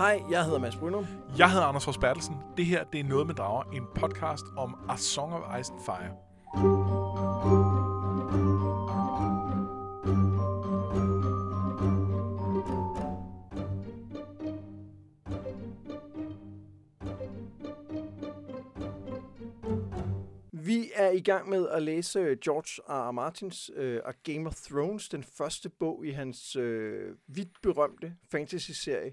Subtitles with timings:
[0.00, 1.06] Hej, jeg hedder Mads Brynum.
[1.38, 2.36] Jeg hedder Anders Fors Bertelsen.
[2.56, 5.80] Det her det er Noget med Drager, en podcast om A Song of Ice and
[5.84, 6.16] Fire.
[20.52, 23.08] Vi er i gang med at læse George R.
[23.08, 23.12] R.
[23.12, 29.12] Martins øh, A Game of Thrones, den første bog i hans øh, vidt berømte fantasy-serie.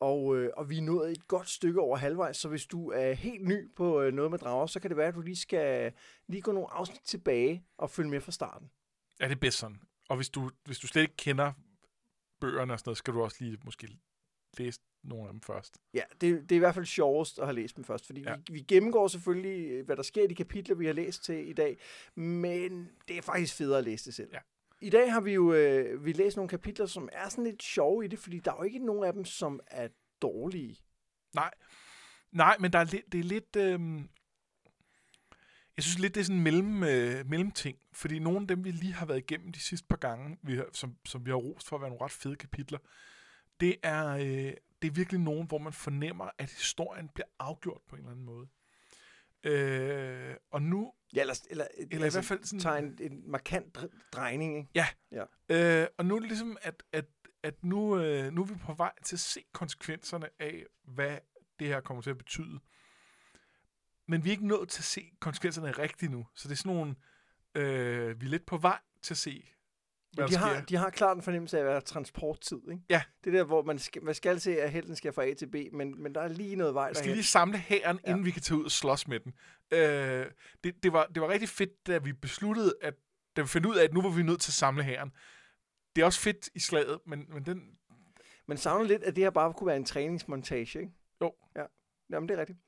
[0.00, 3.12] Og, øh, og vi er nået et godt stykke over halvvejs, så hvis du er
[3.12, 5.92] helt ny på øh, noget med drager, så kan det være, at du lige skal
[6.26, 8.70] lige gå nogle afsnit tilbage og følge med fra starten.
[9.20, 9.80] Ja, det er bedst sådan.
[10.08, 11.52] Og hvis du, hvis du slet ikke kender
[12.40, 13.88] bøgerne og sådan noget, skal du også lige måske
[14.58, 15.78] læse nogle af dem først.
[15.94, 18.36] Ja, det, det er i hvert fald sjovest at have læst dem først, fordi ja.
[18.36, 21.48] Vi, vi gennemgår selvfølgelig, øh, hvad der sker i de kapitler, vi har læst til
[21.48, 21.78] i dag,
[22.14, 24.30] men det er faktisk federe at læse det selv.
[24.32, 24.38] Ja.
[24.80, 28.04] I dag har vi jo øh, vi læst nogle kapitler, som er sådan lidt sjove
[28.04, 29.88] i det, fordi der er jo ikke nogen af dem, som er
[30.22, 30.76] dårlige.
[31.34, 31.50] Nej,
[32.32, 33.56] nej men der er lidt, det er lidt...
[33.56, 33.80] Øh,
[35.76, 37.78] jeg synes lidt, det er sådan en mellem, øh, mellemting.
[37.92, 40.66] Fordi nogle af dem, vi lige har været igennem de sidste par gange, vi har,
[40.72, 42.78] som, som vi har rost for at være nogle ret fede kapitler,
[43.60, 44.52] det er, øh,
[44.82, 48.24] det er virkelig nogen, hvor man fornemmer, at historien bliver afgjort på en eller anden
[48.24, 48.48] måde.
[49.44, 52.60] Øh, og nu, Ja, eller, eller, eller i hvert fald sådan...
[52.60, 54.70] tager en, en markant dr- drejning, ikke?
[54.74, 54.86] Ja.
[55.12, 55.24] Ja.
[55.82, 57.04] Øh, og nu er det ligesom, at, at,
[57.42, 61.18] at nu, øh, nu er vi på vej til at se konsekvenserne af, hvad
[61.58, 62.60] det her kommer til at betyde.
[64.08, 66.26] Men vi er ikke nået til at se konsekvenserne rigtigt nu.
[66.34, 66.94] Så det er sådan nogle,
[67.54, 69.50] øh, vi er lidt på vej til at se,
[70.26, 72.82] de, har, de har klart en fornemmelse af at være transporttid, ikke?
[72.90, 73.02] Ja.
[73.24, 75.54] Det der, hvor man skal, man skal se, at helten skal fra A til B,
[75.72, 77.16] men, men der er lige noget vej Vi skal derhen.
[77.16, 78.10] lige samle hæren, Ja.
[78.10, 79.34] inden vi kan tage ud og slås med den.
[79.70, 80.26] Øh,
[80.64, 82.94] det, det, var, det var rigtig fedt, da vi besluttede, at
[83.36, 85.12] da vi fandt ud af, at nu var vi nødt til at samle hæren.
[85.96, 87.62] Det er også fedt i slaget, men, men den,
[88.46, 90.92] Man savner lidt, at det her bare kunne være en træningsmontage, ikke?
[91.22, 91.34] Jo.
[91.56, 91.62] Ja,
[92.10, 92.58] Jamen, det er rigtigt.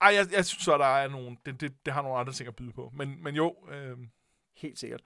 [0.00, 2.48] ej, jeg, jeg synes så, der er nogle, det, det, det har nogle andre ting
[2.48, 2.90] at byde på.
[2.94, 3.96] Men, men jo, øh,
[4.56, 5.02] Helt sikkert.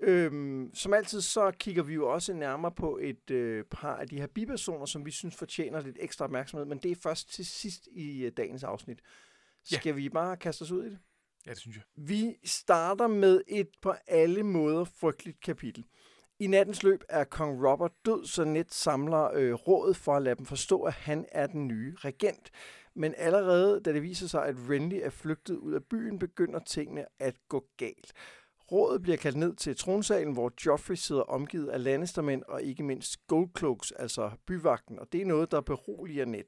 [0.00, 4.20] Øhm, som altid, så kigger vi jo også nærmere på et øh, par af de
[4.20, 7.88] her bipersoner, som vi synes fortjener lidt ekstra opmærksomhed, men det er først til sidst
[7.92, 9.00] i øh, dagens afsnit.
[9.72, 9.76] Ja.
[9.76, 10.98] Skal vi bare kaste os ud i det?
[11.46, 11.84] ja, det synes jeg.
[11.96, 15.84] Vi starter med et på alle måder frygteligt kapitel.
[16.38, 20.34] I nattens løb er kong Robert død, så Ned samler øh, rådet for at lade
[20.34, 22.50] dem forstå, at han er den nye regent.
[22.94, 27.04] Men allerede da det viser sig, at Renly er flygtet ud af byen, begynder tingene
[27.18, 28.12] at gå galt.
[28.72, 33.26] Rådet bliver kaldt ned til tronsalen, hvor Joffrey sidder omgivet af Lannistermænd og ikke mindst
[33.26, 36.44] Goldcloaks, altså byvagten, og det er noget, der beroliger Ned.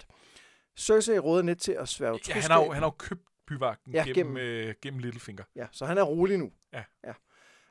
[0.79, 2.43] Cersei råder Ned til at sværge Ja, troskab.
[2.43, 5.45] han har jo, han har jo købt byvagten Ja, ja, gennem- gennem, øh, gennem Littlefinger.
[5.57, 6.51] Ja, så han er rolig nu.
[6.73, 6.83] Ja.
[7.07, 7.13] ja.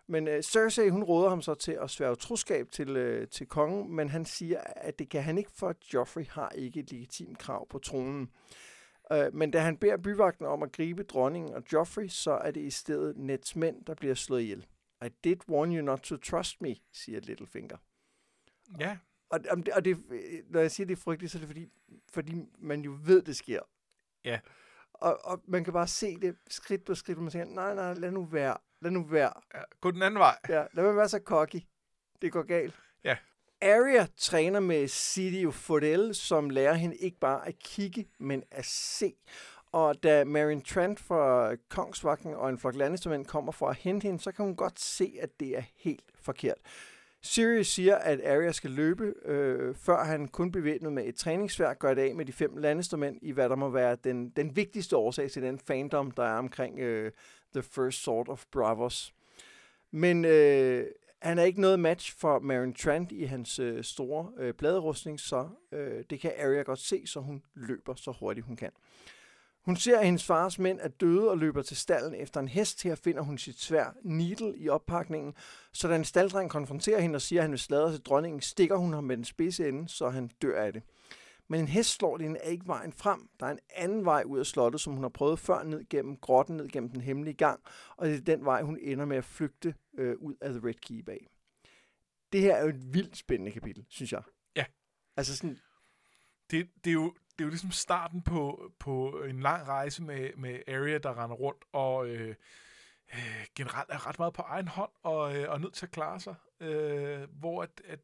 [0.08, 3.96] Men uh, Cersei, hun råder ham så til at sværge troskab til, uh, til kongen,
[3.96, 7.68] men han siger, at det kan han ikke, for Joffrey har ikke et legitimt krav
[7.70, 8.30] på tronen.
[9.14, 12.62] Uh, men da han beder byvagten om at gribe dronningen og Joffrey, så er det
[12.62, 14.68] i stedet Neds mænd, der bliver slået ihjel.
[15.06, 17.78] I did warn you not to trust me, siger Littlefinger.
[18.80, 18.98] Ja,
[19.30, 19.98] Og, og, det, og det,
[20.50, 21.68] når jeg siger, det er frygteligt, så er det fordi,
[22.14, 23.59] fordi man jo ved, det sker.
[24.24, 24.40] Ja.
[24.94, 27.94] Og, og man kan bare se det skridt på skridt, hvor man tænker, nej, nej,
[27.94, 29.34] lad nu være, lad nu være.
[29.53, 30.38] ja, gå den anden vej.
[30.50, 31.62] Ja, lad mig være så cocky.
[32.22, 32.75] Det går galt.
[33.03, 33.18] Ja.
[33.62, 39.14] Arya træner med Sidio Fodel, som lærer hende ikke bare at kigge, men at se.
[39.72, 44.19] Og da Marion Trent fra Kongsvagten og en flok Lannistermænd kommer for at hente hende,
[44.19, 46.58] så kan hun godt se, at det er helt forkert.
[47.22, 51.94] Sirius siger, at Arya skal løbe, øh, før han kun bevæbnet med et træningsværk gør
[51.94, 55.31] det af med de fem landestormænd i hvad der må være den, den vigtigste årsag
[55.31, 57.12] til den fandom, der er omkring øh,
[57.53, 59.14] The First Sword of Bravos.
[59.92, 60.86] Men øh,
[61.22, 65.50] han er ikke noget match for Marion Trent i hans øh, store øh, bladerustning, så
[65.72, 68.72] øh, det kan Arya godt se, så hun løber så hurtigt hun kan.
[69.66, 72.84] Hun ser, at hendes fars mænd er døde og løber til stallen efter en hest.
[72.84, 75.34] Her finder hun sit svær Needle i oppakningen.
[75.74, 78.75] Så da en staldreng konfronterer hende og siger, at han vil sladre til dronningen, stikker
[78.75, 80.83] hun ham med den spidse ende, så han dør af det.
[81.51, 83.30] Men en hest hende er ikke vejen frem.
[83.40, 86.18] Der er en anden vej ud af slottet, som hun har prøvet før ned gennem
[86.18, 87.60] grotten, ned gennem den hemmelige gang.
[87.98, 90.74] Og det er den vej, hun ender med at flygte øh, ud af The Red
[90.74, 91.28] Keep af.
[92.31, 94.22] Det her er jo et vildt spændende kapitel, synes jeg.
[94.56, 94.66] Ja.
[95.18, 95.60] Altså sådan,
[96.51, 100.30] Det, det, er jo, det er jo ligesom starten på, på en lang rejse med,
[100.38, 102.36] med Arya, der render rundt og øh,
[103.13, 106.19] øh, generelt er ret meget på egen hånd og, øh, og nødt til at klare
[106.19, 106.36] sig.
[106.60, 108.00] Øh, hvor at, at,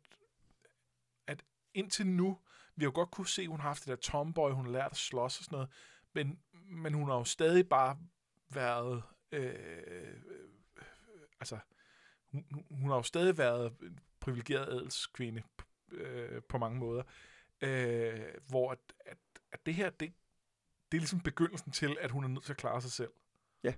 [1.28, 1.44] at
[1.74, 2.38] indtil nu,
[2.76, 4.72] vi har jo godt kunne se, at hun har haft det der tomboy, hun har
[4.72, 5.70] lært at slås og sådan noget,
[6.14, 7.98] men, men hun har jo stadig bare
[8.50, 9.04] været...
[9.32, 9.54] Øh,
[9.88, 10.14] øh,
[11.40, 11.60] altså,
[12.32, 15.44] hun, hun har jo stadig været en privilegeret adelskvinde
[15.92, 17.04] øh, på mange måder.
[17.62, 19.18] øh, hvor at, at,
[19.52, 20.14] at det her, det,
[20.92, 23.12] det er ligesom begyndelsen til, at hun er nødt til at klare sig selv.
[23.64, 23.74] Ja,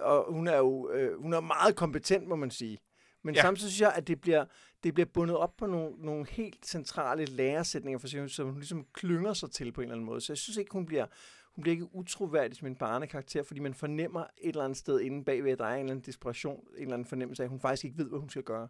[0.00, 2.78] Og hun er jo øh, hun er meget kompetent, må man sige.
[3.26, 3.38] Men ja.
[3.38, 3.42] Ja.
[3.42, 4.44] samtidig synes jeg, at det bliver,
[4.84, 8.86] det bliver bundet op på nogle, nogle helt centrale læresætninger for sig, som hun ligesom
[8.92, 10.20] klynger sig til på en eller anden måde.
[10.20, 11.06] Så jeg synes ikke, hun bliver,
[11.54, 15.24] hun bliver ikke utroværdig som en barnekarakter, fordi man fornemmer et eller andet sted inde
[15.24, 17.60] bagved, at der er en eller anden desperation, en eller anden fornemmelse af, at hun
[17.60, 18.68] faktisk ikke ved, hvad hun skal gøre.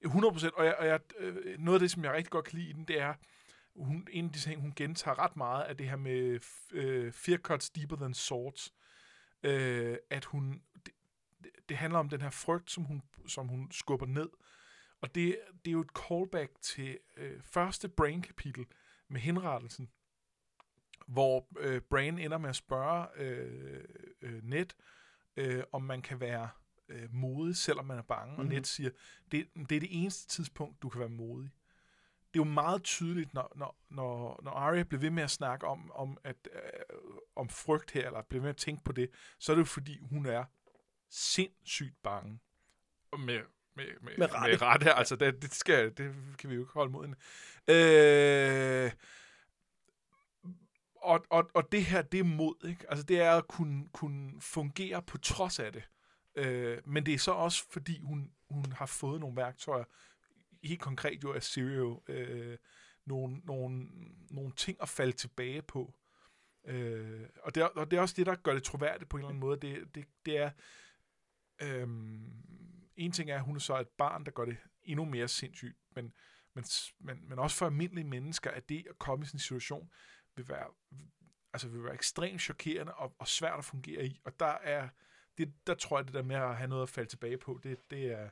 [0.00, 2.58] 100 procent, og, jeg, og jeg, øh, noget af det, som jeg rigtig godt kan
[2.58, 3.14] lide i den, det er,
[3.76, 6.38] hun, en af de ting, hun gentager ret meget, af det her med
[6.72, 8.72] øh, fear cuts deeper than swords.
[9.42, 10.62] Øh, at hun,
[11.44, 14.28] det, det handler om den her frygt, som hun, som hun skubber ned.
[15.00, 18.66] Og det, det er jo et callback til øh, første Brain-kapitel
[19.08, 19.90] med henrettelsen,
[21.06, 23.84] hvor øh, Brain ender med at spørge øh,
[24.22, 24.66] øh, Ned,
[25.36, 26.48] øh, om man kan være
[26.88, 28.26] øh, modig, selvom man er bange.
[28.26, 28.38] Mm-hmm.
[28.40, 28.54] Og Mhm.
[28.54, 28.90] Ned siger,
[29.32, 31.50] det, det er det eneste tidspunkt, du kan være modig.
[32.34, 35.66] Det er jo meget tydeligt, når, når, når, når Arya bliver ved med at snakke
[35.66, 36.60] om, om, at, øh,
[37.36, 39.64] om frygt her, eller bliver ved med at tænke på det, så er det jo
[39.66, 40.44] fordi, hun er
[41.10, 42.40] sindssygt bange.
[43.10, 43.40] Og med,
[43.76, 44.52] med, med, Med rette.
[44.52, 44.92] med rette.
[44.92, 47.18] Altså, det, det, skal, det kan vi jo ikke holde mod hende.
[47.68, 48.92] Øh,
[50.96, 52.90] og, og, og det her, det er mod, ikke?
[52.90, 55.82] Altså, det er at kunne, kunne fungere på trods af det.
[56.36, 59.84] Øh, men det er så også, fordi hun, hun har fået nogle værktøjer,
[60.62, 62.58] helt konkret jo af Sirio, øh,
[63.06, 63.86] nogle, nogle,
[64.30, 65.94] nogle ting at falde tilbage på.
[66.66, 69.20] Øh, og, det er, og det er også det, der gør det troværdigt på en
[69.20, 69.60] eller anden måde.
[69.60, 70.50] Det, det, det er,
[71.62, 72.32] Øhm,
[72.96, 75.76] en ting er, at hun er så et barn, der gør det endnu mere sindssygt,
[75.96, 76.12] men,
[76.54, 76.64] men,
[77.00, 79.90] men, men også for almindelige mennesker, at det at komme i sådan en situation,
[80.36, 80.66] vil være,
[81.52, 84.20] altså vil være ekstremt chokerende og, og svært at fungere i.
[84.24, 84.88] Og der er,
[85.38, 87.78] det, der tror jeg, det der med at have noget at falde tilbage på, det,
[87.90, 88.28] det er,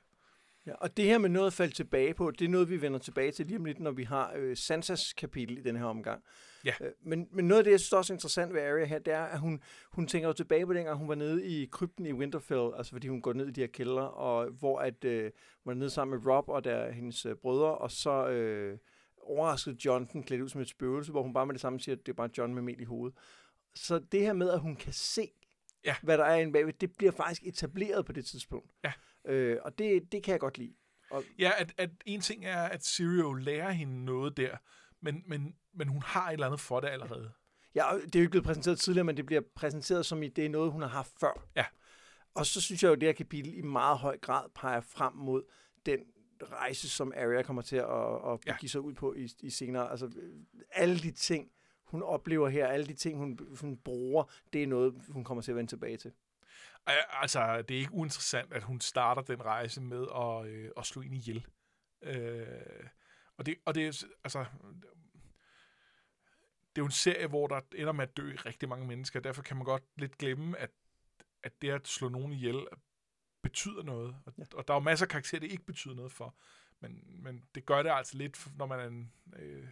[0.66, 2.98] Ja, og det her med noget at falde tilbage på, det er noget, vi vender
[2.98, 6.22] tilbage til lige om lidt, når vi har øh, Sansas kapitel i den her omgang.
[6.64, 6.72] Ja.
[6.80, 9.14] Øh, men, men noget af det, jeg synes også er interessant ved Arya her, det
[9.14, 9.62] er, at hun,
[9.92, 13.08] hun tænker jo tilbage på dengang, hun var nede i krypten i Winterfell, altså fordi
[13.08, 15.22] hun går ned i de her kældre, og hvor at, øh,
[15.64, 18.78] hun var nede sammen med Rob og der hendes øh, brødre, og så øh,
[19.22, 21.96] overraskede John den klædt ud som et spøgelse, hvor hun bare med det samme siger,
[21.96, 23.18] at det er bare John med mel i hovedet.
[23.74, 25.30] Så det her med, at hun kan se,
[25.84, 25.94] Ja.
[26.02, 28.70] hvad der er inde bagved, det bliver faktisk etableret på det tidspunkt.
[28.84, 28.92] Ja.
[29.24, 30.74] Øh, og det, det kan jeg godt lide.
[31.38, 34.56] Ja, at, at en ting er, at Sirio lærer hende noget der,
[35.00, 37.32] men, men, men hun har et eller andet for det allerede.
[37.74, 40.46] Ja, det er jo ikke blevet præsenteret tidligere, men det bliver præsenteret som i, det
[40.46, 41.46] er noget, hun har haft før.
[41.56, 41.64] Ja.
[42.34, 45.12] Og så synes jeg jo, at det her kapitel i meget høj grad peger frem
[45.14, 45.42] mod
[45.86, 46.00] den
[46.42, 48.56] rejse, som Arya kommer til at, at Ja.
[48.60, 49.90] give sig ud på i, i senere.
[49.90, 50.10] Altså,
[50.70, 51.50] alle de ting,
[51.84, 55.52] hun oplever her, alle de ting, hun, hun bruger, det er noget, hun kommer til
[55.52, 56.12] at vende tilbage til.
[56.86, 61.02] Altså, det er ikke uinteressant, at hun starter den rejse med at, øh, at slå
[61.02, 61.46] en ihjel.
[62.02, 62.46] Øh,
[63.36, 64.44] og det, og det altså,
[66.76, 69.42] det er jo en serie, hvor der ender med at dø rigtig mange mennesker, derfor
[69.42, 70.70] kan man godt lidt glemme, at,
[71.42, 72.66] at det at slå nogen ihjel
[73.42, 74.16] betyder noget.
[74.26, 74.44] Og, Ja.
[74.54, 76.34] og der er jo masser af karakterer, det ikke betyder noget for.
[76.80, 79.68] Men, men det gør det altså lidt, når man er en, øh,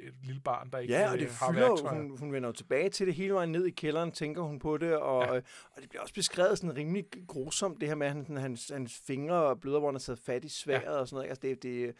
[0.00, 2.52] et lille barn, der ikke Ja, og det øh, har fylder hun, hun vender jo
[2.52, 5.36] tilbage til det hele vejen ned i kælderen, tænker hun på det, og, Ja.
[5.70, 8.98] og det bliver også beskrevet sådan rimelig grusomt, det her med, at han, hans, hans
[9.06, 10.90] fingre bløder, hvor han har taget fat i sværet ja.
[10.90, 11.28] og sådan noget.
[11.28, 11.94] Altså, det, det,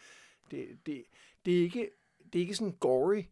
[0.51, 1.03] det, det,
[1.45, 1.89] det, er ikke,
[2.33, 3.23] det er ikke sådan gory,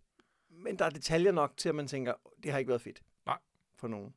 [0.51, 3.01] men der er detaljer nok til, at man tænker, det har ikke været fedt.
[3.25, 3.37] Nej.
[3.75, 4.13] For nogen.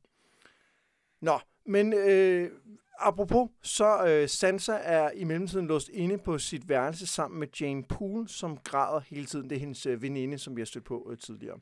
[1.21, 2.51] Nå, men øh,
[2.99, 7.83] apropos, så øh, Sansa er i mellemtiden låst inde på sit værelse sammen med Jane
[7.83, 9.49] Poole, som græder hele tiden.
[9.49, 11.59] Det er hendes øh, veninde, som vi har stødt på øh, tidligere.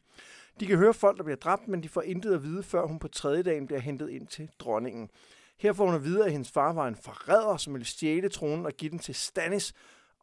[0.59, 2.99] De kan høre folk, der bliver dræbt, men de får intet at vide, før hun
[2.99, 5.09] på tredje dagen bliver hentet ind til dronningen.
[5.57, 8.65] Her får hun at vide, at hendes far var en forræder, som ville stjæle tronen
[8.65, 9.73] og give den til Stannis.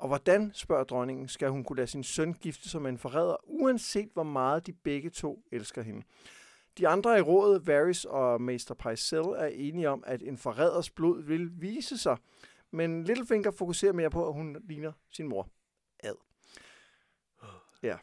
[0.00, 3.36] Og hvordan, spørger dronningen, skal hun kunne lade sin søn gifte sig med en forræder,
[3.42, 6.02] uanset hvor meget de begge to elsker hende.
[6.78, 11.22] De andre i rådet, Varys og Mester Pycelle, er enige om, at en forræders blod
[11.22, 12.16] vil vise sig.
[12.70, 15.48] Men Littlefinger fokuserer mere på, at hun ligner sin mor.
[16.02, 16.14] Ad.
[17.82, 17.96] Ja.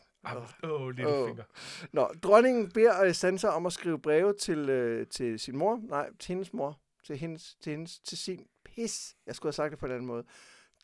[0.64, 1.28] Åh, oh, lille Åh.
[1.28, 1.44] finger.
[1.92, 5.80] Nå, dronningen beder Sansa om at skrive breve til, uh, til sin mor.
[5.84, 6.80] Nej, til hendes mor.
[7.04, 9.16] Til, hendes, til, hendes, til sin pis.
[9.26, 10.26] Jeg skulle have sagt det på en anden måde.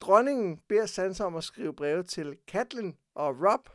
[0.03, 3.69] Dronningen beder Sansa om at skrive breve til Catelyn og Rob,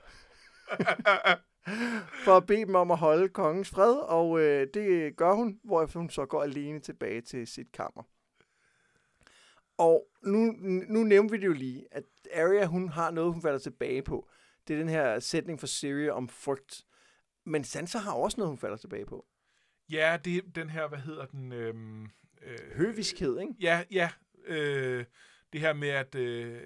[2.25, 5.99] for at bede dem om at holde kongens fred, og øh, det gør hun, hvorefter
[5.99, 8.03] hun så går alene tilbage til sit kammer.
[9.79, 10.53] Og nu,
[10.89, 12.05] nu nævnte vi det jo lige, at
[12.35, 14.29] Arya, hun har noget, hun falder tilbage på.
[14.69, 16.85] Det er den her sætning for Syria om frygt.
[17.45, 19.27] Men Sansa har også noget, hun falder tilbage på.
[19.91, 21.53] Ja, det er den her, hvad hedder den?
[21.53, 22.05] Øhm,
[22.43, 23.55] øh, Høviskhed, ikke?
[23.61, 24.11] Ja, ja.
[24.47, 25.05] Øh,
[25.53, 26.61] det her med, at øh,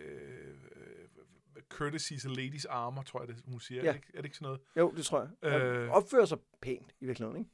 [1.68, 3.82] courtesy is a lady's armor, tror jeg, det, hun siger.
[3.82, 3.88] Ja.
[3.88, 4.60] Er, det, ikke- er det ikke sådan noget?
[4.76, 5.52] Jo, det tror jeg.
[5.62, 5.90] Øh...
[5.90, 7.50] Opfører sig pænt i virkeligheden, ikke?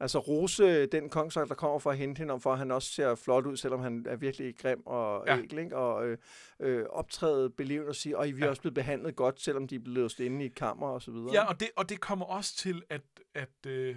[0.00, 2.92] Altså rose den kongsvagt, der kommer for at hente hende, om for at han også
[2.92, 5.38] ser flot ud, selvom han er virkelig grim og Ja.
[5.38, 5.76] ægel, ikke?
[5.76, 6.18] Og øh,
[6.60, 8.48] øh, optræde belevende og sige, og I er Ja.
[8.48, 11.10] også blevet behandlet godt, selvom de er blevet låst inde i et kammer og så
[11.10, 11.30] videre.
[11.32, 13.02] Ja, og det, og det kommer også til at,
[13.34, 13.96] at, øh,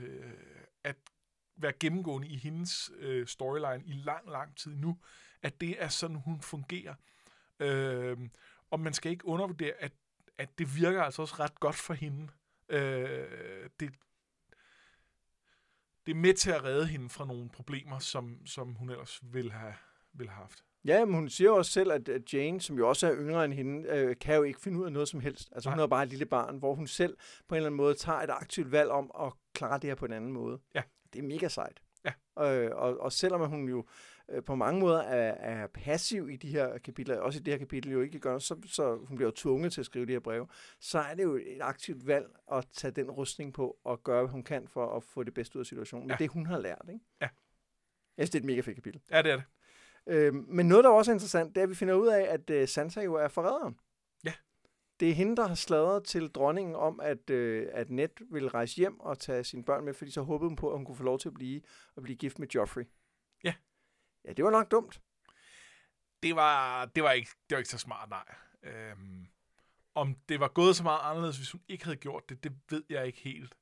[0.84, 0.96] at
[1.58, 4.98] være gennemgående i hendes øh, storyline i lang, lang tid nu,
[5.44, 6.96] at det er sådan, hun fungerer.
[7.60, 8.18] Øh,
[8.72, 9.92] og man skal ikke undervurdere, at,
[10.38, 12.28] at det virker altså også ret godt for hende.
[12.70, 13.94] Øh, det,
[16.06, 19.52] det er med til at redde hende fra nogle problemer, som, som hun ellers ville
[19.52, 19.74] have,
[20.14, 20.64] ville have haft.
[20.86, 23.54] Ja, men hun siger jo også selv, at Jane, som jo også er yngre end
[23.54, 25.50] hende, øh, kan jo ikke finde ud af noget som helst.
[25.52, 25.84] Altså hun Nej.
[25.84, 27.18] er bare et lille barn, hvor hun selv
[27.48, 30.06] på en eller anden måde tager et aktivt valg om at klare det her på
[30.06, 30.60] en anden måde.
[30.76, 30.82] Ja.
[31.14, 31.82] Det er mega sejt.
[32.06, 32.14] Ja.
[32.40, 33.86] Øh, og, og selvom hun jo
[34.32, 37.58] øh, på mange måder er, er passiv i de her kapitler, også i det her
[37.58, 40.20] kapitel jo ikke gør, så, så hun bliver jo tvunget til at skrive de her
[40.20, 40.48] breve,
[40.80, 44.32] så er det jo et aktivt valg at tage den rustning på og gøre, hvad
[44.32, 46.08] hun kan for at få det bedste ud af situationen.
[46.08, 46.18] Men Ja.
[46.24, 47.06] det hun har lært, ikke?
[47.22, 47.28] Ja.
[48.18, 49.02] Jeg synes, det er et mega fedt kapitel.
[49.12, 49.46] Ja, det er det.
[50.08, 52.50] Øh, men noget, der også er interessant, det er, at vi finder ud af, at
[52.50, 53.78] øh, Sansa jo er forræderen.
[54.26, 54.34] Ja.
[55.00, 58.76] Det er hende, der har sladret til dronningen om, at, øh, at Ned ville rejse
[58.76, 61.04] hjem og tage sine børn med, fordi så håbede hun på, at hun kunne få
[61.04, 61.62] lov til at blive,
[61.98, 62.84] at blive gift med Joffrey.
[63.44, 63.54] Ja.
[64.26, 65.02] Ja, det var nok dumt.
[66.24, 68.36] det var, det var, ikke, det var ikke så smart, nej.
[68.64, 69.28] Øhm,
[69.96, 72.84] om det var gået så meget anderledes, hvis hun ikke havde gjort det, det ved
[72.90, 73.56] jeg ikke helt.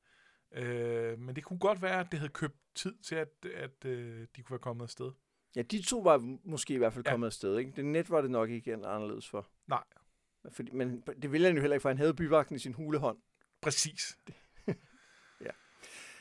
[0.51, 4.27] Øh, men det kunne godt være, at det havde købt tid til, at, at øh,
[4.35, 5.11] de kunne være kommet afsted.
[5.55, 7.11] Ja, de to var måske i hvert fald Ja.
[7.11, 7.57] kommet afsted.
[7.57, 7.71] Ikke?
[7.75, 9.49] Det net var det nok ikke anderledes for.
[9.67, 9.83] Nej.
[10.51, 13.17] Fordi, men det ville han jo heller ikke, for han havde byvagten i sin hulehånd.
[13.61, 14.17] Præcis.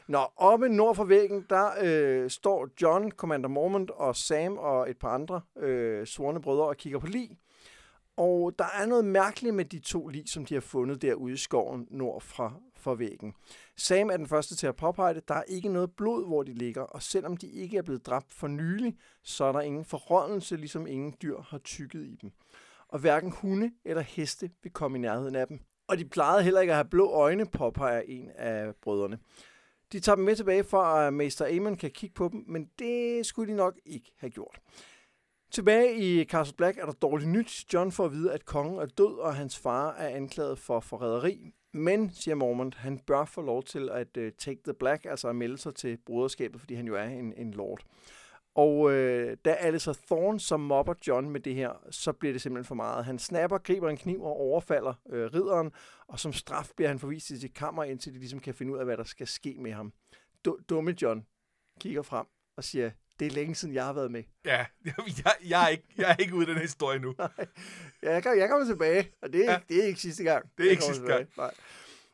[0.09, 4.99] Nå, oppe nord for væggen, der øh, står John, Commander Mormont og Sam og et
[4.99, 7.39] par andre øh, svorne brødre og kigger på lig.
[8.17, 11.37] Og der er noget mærkeligt med de to lig, som de har fundet derude i
[11.37, 13.35] skoven nord fra, for væggen.
[13.77, 15.29] Sam er den første til at påpege det.
[15.29, 18.33] Der er ikke noget blod, hvor de ligger, og selvom de ikke er blevet dræbt
[18.33, 22.31] for nylig, så er der ingen forrådnelse, ligesom ingen dyr har tykket i dem.
[22.89, 25.61] Og hverken hunde eller heste vil komme i nærheden af dem.
[25.89, 29.19] Og de plejede heller ikke at have blå øjne, påpeger en af brødrene.
[29.93, 33.27] De tager dem med tilbage for, at Mester Aemon kan kigge på dem, men det
[33.27, 34.61] skulle de nok ikke have gjort.
[35.51, 37.65] Tilbage i Castle Black er der dårligt nyt.
[37.73, 41.53] John får at vide, at kongen er død, og hans far er anklaget for forræderi.
[41.73, 45.37] Men, siger Mormont, han bør få lov til at uh, take the black, altså at
[45.37, 47.81] melde sig til broderskabet, fordi han jo er en, en lord.
[48.59, 52.65] Og øh, da Alistair Thorne så mobber John med det her, så bliver det simpelthen
[52.69, 53.05] for meget.
[53.05, 55.71] Han snapper, griber en kniv og overfalder øh, ridderen,
[56.09, 58.79] og som straf bliver han forvist til sit kammer, indtil de ligesom kan finde ud
[58.79, 59.93] af, hvad der skal ske med ham.
[60.45, 61.27] Du- dumme John
[61.81, 64.23] kigger frem og siger, det er længe siden, jeg har været med.
[64.45, 67.15] Ja, jeg, jeg, er, ikke, jeg er ikke ude i den her historie nu.
[68.03, 69.59] Ja, jeg, jeg kommer tilbage, og det er, Ja.
[69.69, 70.51] det er ikke sidste gang.
[70.59, 71.27] Det er ikke sidste tilbage.
[71.37, 71.55] Nej.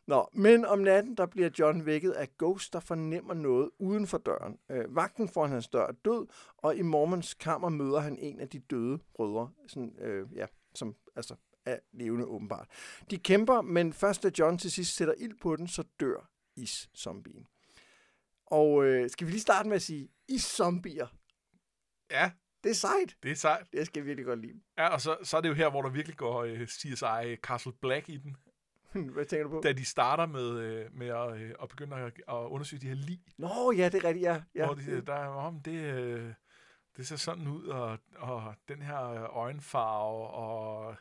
[0.07, 4.19] Nå, men om natten, der bliver John vækket af Ghost, der fornemmer noget uden for
[4.19, 4.59] døren.
[4.71, 6.27] Øh, vagten foran hans dør er død,
[6.59, 10.95] og i Mormons kammer møder han en af de døde brødre, sådan, øh, ja, som
[11.17, 11.35] altså
[11.67, 12.69] er levende åbenbart.
[13.11, 17.47] De kæmper, men først da John til sidst sætter ild på den, så dør is-zombien.
[18.47, 21.07] Og øh, skal vi lige starte med at sige, is-zombier,
[22.11, 22.31] Ja,
[22.65, 23.17] det er sejt.
[23.23, 23.67] det er sejt.
[23.73, 24.61] Det skal jeg virkelig godt lide.
[24.79, 27.73] Ja, og så, så er det jo her, hvor der virkelig går øh, CSI Castle
[27.73, 28.37] Black i den.
[29.15, 29.61] Hvad tænker du på?
[29.65, 32.95] Da de starter med, øh, med at, øh, at begynde at, at undersøge de her
[32.95, 33.21] lig.
[33.39, 34.43] Nå, ja, det er rigtigt, ja.
[34.55, 34.67] ja.
[34.67, 36.33] hvor de, der er om det, øh,
[36.97, 38.99] det ser sådan ud, og, og den her
[39.37, 40.97] øjenfarve, og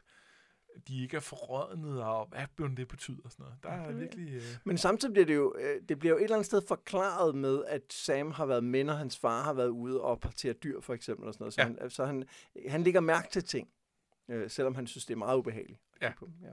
[0.87, 3.57] de ikke er forrådnet, og hvad det betyder og sådan noget.
[3.63, 3.91] Der er Ja.
[3.91, 4.33] virkelig...
[4.33, 7.35] Øh, Men samtidig bliver det jo, øh, det bliver jo et eller andet sted forklaret
[7.35, 10.81] med, at Sam har været med, når hans far har været ude og partere dyr,
[10.81, 11.27] for eksempel.
[11.27, 11.53] Og sådan noget.
[11.53, 11.67] Så, Ja.
[11.67, 12.23] han, så han,
[12.69, 13.69] han lægger mærke til ting,
[14.29, 15.81] øh, selvom han synes, det er meget ubehageligt.
[16.01, 16.11] Ja.
[16.41, 16.51] ja.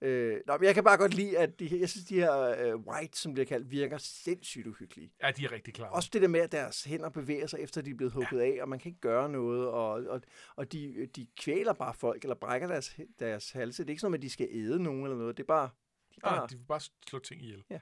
[0.00, 2.76] Øh, nå, men jeg kan bare godt lide, at de, jeg synes, de her øh,
[2.76, 5.12] white, som bliver kaldt, virker sindssygt uhyggelige.
[5.22, 5.88] ja, de er rigtig klar.
[5.88, 8.56] Også det der med, at deres hænder bevæger sig, efter de er blevet hugget ja.
[8.56, 10.22] af, og man kan ikke gøre noget, og, og,
[10.56, 13.82] og de, de kvæler bare folk, eller brækker deres, deres halse.
[13.82, 15.36] Det er ikke sådan, at de skal æde nogen eller noget.
[15.36, 15.70] Det er bare...
[16.14, 17.64] De bare Ah, de vil bare slå ting ihjel.
[17.70, 17.80] Ja.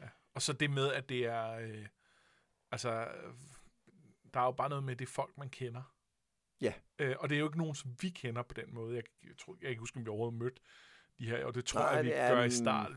[0.00, 0.08] ja.
[0.34, 1.50] Og så det med, at det er...
[1.50, 1.86] Øh,
[2.72, 3.08] altså,
[4.34, 5.94] der er jo bare noget med det folk, man kender.
[6.60, 6.72] Ja.
[6.98, 8.96] Øh, og det er jo ikke nogen, som vi kender på den måde.
[8.96, 10.60] Jeg, jeg, tror, jeg kan ikke huske, om vi overhovedet mødte
[11.18, 12.90] de her, og det tror Nej, jeg, vi er gør i start.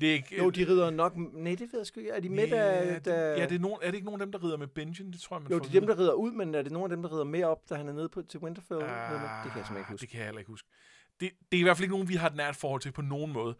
[0.00, 1.16] Det er ikke, Jo, de rider nok...
[1.16, 2.12] Nej, det ved jeg sgu ikke.
[2.12, 4.32] Er de med, ja, da, ja, det er, nogen, er det ikke nogen af dem,
[4.32, 5.12] der rider med Benjen?
[5.12, 6.84] Det tror jeg, man Jo, det er dem, der rider ud, men er det nogle
[6.84, 8.80] af dem, der rider mere op, da han er nede på, til Winterfell?
[8.80, 8.90] vide.
[8.90, 10.00] det kan jeg simpelthen ikke Ah, huske.
[10.00, 10.68] Det kan jeg heller ikke huske.
[11.20, 13.02] Det, det er i hvert fald ikke nogen, vi har et nært forhold til på
[13.02, 13.56] nogen måde.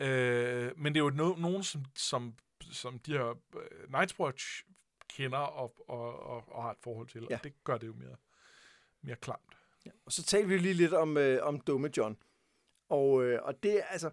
[0.00, 2.34] Øh, men det er jo no, nogen, som, som,
[2.72, 4.64] som de her uh, Night's Watch
[5.08, 7.26] kender og, og, og, og har et forhold til.
[7.30, 7.36] Ja.
[7.36, 8.16] Og det gør det jo mere,
[9.02, 9.40] mere klamt.
[9.86, 9.90] Ja.
[10.06, 12.16] Og så taler vi lige lidt om, øh, om dumme John.
[12.88, 14.10] Og, øh, og det er altså...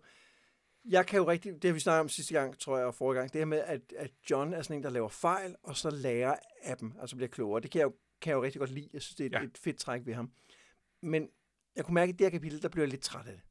[0.85, 1.53] Jeg kan jo rigtig...
[1.53, 3.33] Det har vi snakket om sidste gang, tror jeg, og forrige gang.
[3.33, 6.35] Det her med, at, at John er sådan en, der laver fejl, og så lærer
[6.63, 7.61] af dem, altså bliver klogere.
[7.61, 8.89] Det kan jeg jo, kan jeg jo rigtig godt lide.
[8.93, 9.39] Jeg synes, det er et, Ja.
[9.39, 9.45] ja.
[9.45, 10.31] et fedt træk ved ham.
[11.01, 11.29] Men
[11.75, 13.41] jeg kunne mærke, at i det her kapitel, der blev jeg lidt træt af det.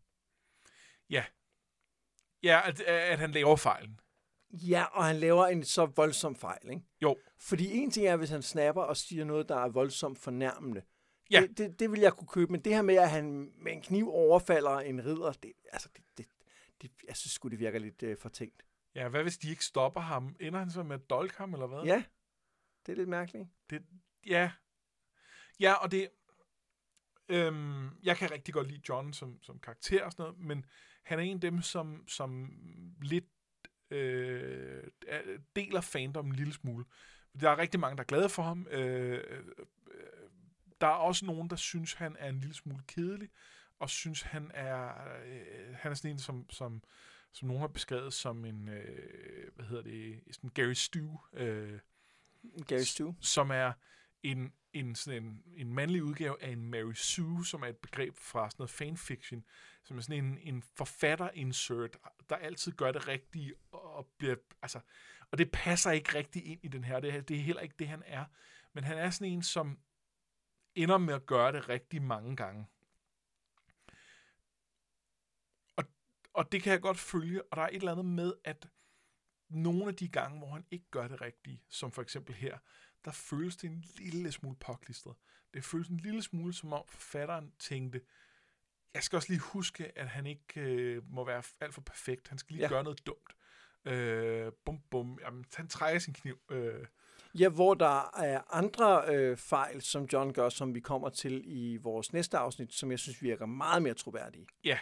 [2.42, 4.00] Ja, at, at han laver fejlen.
[4.52, 6.82] Ja, og han laver en så voldsom fejl, ikke?
[7.02, 7.16] Jo.
[7.38, 10.82] Fordi en ting er, hvis han snapper og siger noget, der er voldsomt fornærmende.
[11.30, 11.40] Ja.
[11.40, 13.82] Det, det, det vil jeg kunne købe, men det her med, at han med en
[13.82, 16.26] kniv overfalder en ridder, det, altså, det, det,
[16.82, 18.62] det, jeg synes sgu, det virker lidt øh, fortænkt.
[18.94, 20.36] Ja, hvad hvis de ikke stopper ham?
[20.40, 21.82] Ender han så med at dolke ham, eller hvad?
[21.84, 22.04] Ja,
[22.86, 23.48] det er lidt mærkeligt.
[24.26, 24.50] Ja.
[25.60, 26.08] Ja, og det...
[27.28, 30.64] Øhm, jeg kan rigtig godt lide John som, som karakter og sådan noget, men
[31.04, 32.52] han er en af dem, som, som
[33.02, 33.24] lidt
[33.90, 36.84] øh, er- deler fandom en lille smule.
[37.40, 38.66] Der er rigtig mange, der er glade for ham.
[38.70, 39.44] Øh,
[40.80, 43.28] der er også nogen, der synes, han er en lille smule kedelig,
[43.78, 44.88] og synes, han er,
[45.26, 46.82] øh, han er sådan en, som, som,
[47.32, 51.78] som nogen har beskrevet som en, øh, hvad hedder det, sådan Gary Stu, øh,
[52.68, 53.12] Gary Stu.
[53.20, 53.72] som er
[54.22, 58.16] en, en, sådan en, en mandlig udgave af en Mary Sue, som er et begreb
[58.16, 59.44] fra sådan noget fanfiction,
[59.84, 61.96] som er sådan en, en forfatter-insert,
[62.28, 64.80] der altid gør det rigtige, og bliver, altså,
[65.30, 67.74] og det passer ikke rigtig ind i den her, det, er- det er heller ikke
[67.78, 68.24] det, han er,
[68.72, 69.78] men han er sådan en, som
[70.74, 72.66] ender med at gøre det rigtig mange gange.
[75.76, 75.84] Og,
[76.32, 78.68] og det kan jeg godt følge, og der er et eller andet med, at
[79.48, 82.58] nogle af de gange, hvor han ikke gør det rigtige, som for eksempel her,
[83.04, 85.16] der føles det en lille smule påklistret.
[85.54, 88.00] Det føles en lille smule, som om forfatteren tænkte,
[88.94, 92.28] jeg skal også lige huske, at han ikke øh, må være alt for perfekt.
[92.28, 92.68] Han skal lige ja.
[92.68, 93.36] Gøre noget dumt.
[93.84, 95.18] Øh, bum, bum.
[95.20, 96.40] Jamen, han trækker sin kniv.
[96.50, 96.86] Øh,
[97.38, 101.76] Ja, hvor der er andre øh, fejl, som John gør, som vi kommer til i
[101.76, 104.46] vores næste afsnit, som jeg synes virker meget mere troværdige.
[104.64, 104.78] Ja.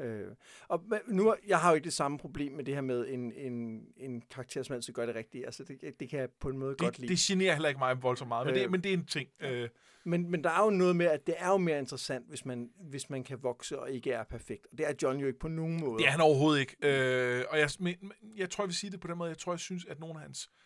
[0.00, 0.26] Øh,
[0.68, 3.82] og nu, jeg har jo ikke det samme problem med det her med en, en,
[3.96, 5.46] en karakter, som altid gør det rigtige.
[5.46, 7.12] Altså, det, det kan jeg på en måde godt det, lide.
[7.12, 9.28] det generer heller ikke mig voldsomt meget, men, det, Øh, men det er en ting.
[9.40, 9.68] Øh,
[10.04, 12.70] Men, men der er jo noget med, at det er jo mere interessant, hvis man,
[12.80, 14.66] hvis man kan vokse og ikke er perfekt.
[14.72, 15.98] Og det er John jo ikke på nogen måde.
[15.98, 16.76] det er han overhovedet ikke.
[16.82, 19.28] Øh, og jeg, men, men jeg tror, jeg vil sige det på den måde.
[19.28, 20.63] Jeg tror, jeg synes, at nogle af hans øh,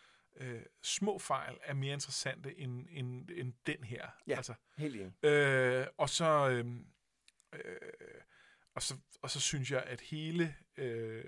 [0.83, 4.07] små fejl er mere interessante end, end, end den her.
[4.27, 4.35] Ja.
[4.35, 5.25] Altså, Helt enig.
[5.25, 6.65] Øh, og så øh,
[7.53, 8.21] øh,
[8.75, 11.23] og så og så synes jeg at hele øh,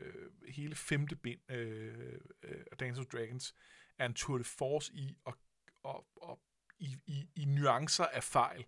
[0.47, 3.56] hele femte bind øh, øh, af Dance of Dragons
[3.97, 5.38] er en tour de force i og,
[5.84, 6.41] og, og
[6.80, 8.65] i, i, i nuancer af fejl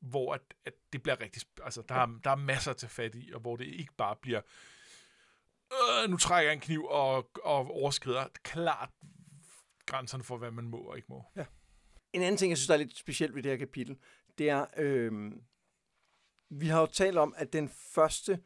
[0.00, 3.32] hvor at, at det bliver rigtig altså der er, der er masser til fat i
[3.34, 4.40] og hvor det ikke bare bliver
[5.72, 8.90] øh, nu trækker jeg en kniv og, og overskrider klart
[9.90, 11.24] grænserne for hvad man må og ikke må.
[12.12, 13.96] En anden ting, jeg synes, der er lidt specielt ved det her kapitel,
[14.38, 15.32] det er, øh,
[16.50, 18.40] vi har jo talt om, at den første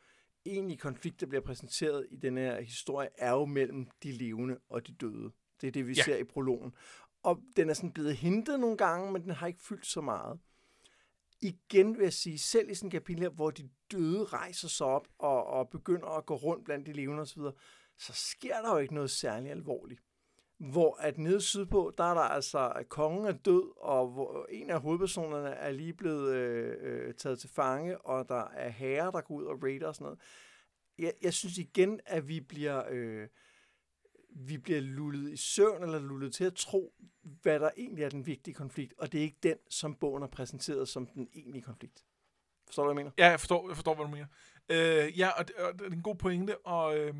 [0.46, 4.86] egentlige konflikt, der bliver præsenteret i den her historie, er jo mellem de levende og
[4.86, 5.32] de døde.
[5.60, 5.96] Det er det, vi Ja.
[5.98, 6.02] ja.
[6.02, 6.74] ser i prologen.
[7.22, 10.40] Og den er sådan blevet hintet nogle gange, men den har ikke fyldt så meget.
[11.40, 14.86] Igen vil jeg sige, selv i sådan et kapitel her, hvor de døde rejser sig
[14.86, 17.42] op og, og begynder at gå rundt blandt de levende osv.,
[17.98, 20.00] så sker der jo ikke noget særligt alvorligt.
[20.70, 24.70] Hvor at nede sydpå, der er der altså, at kongen er død, og hvor en
[24.70, 29.20] af hovedpersonerne er lige blevet øh, øh, taget til fange, og der er herrer, der
[29.20, 30.20] går ud og raider og sådan noget.
[30.98, 33.28] Jeg, jeg synes igen, at vi bliver, øh,
[34.36, 38.26] vi bliver lullet i søvn, eller lullet til at tro, hvad der egentlig er den
[38.26, 42.04] vigtige konflikt, og det er ikke den, som bogen er præsenteret som den egentlige konflikt.
[42.66, 43.12] Forstår du, hvad jeg mener?
[43.18, 44.26] Ja, jeg forstår, jeg forstår hvad du mener.
[44.68, 47.14] Øh, ja, og det, og det er en god pointe, og, øh,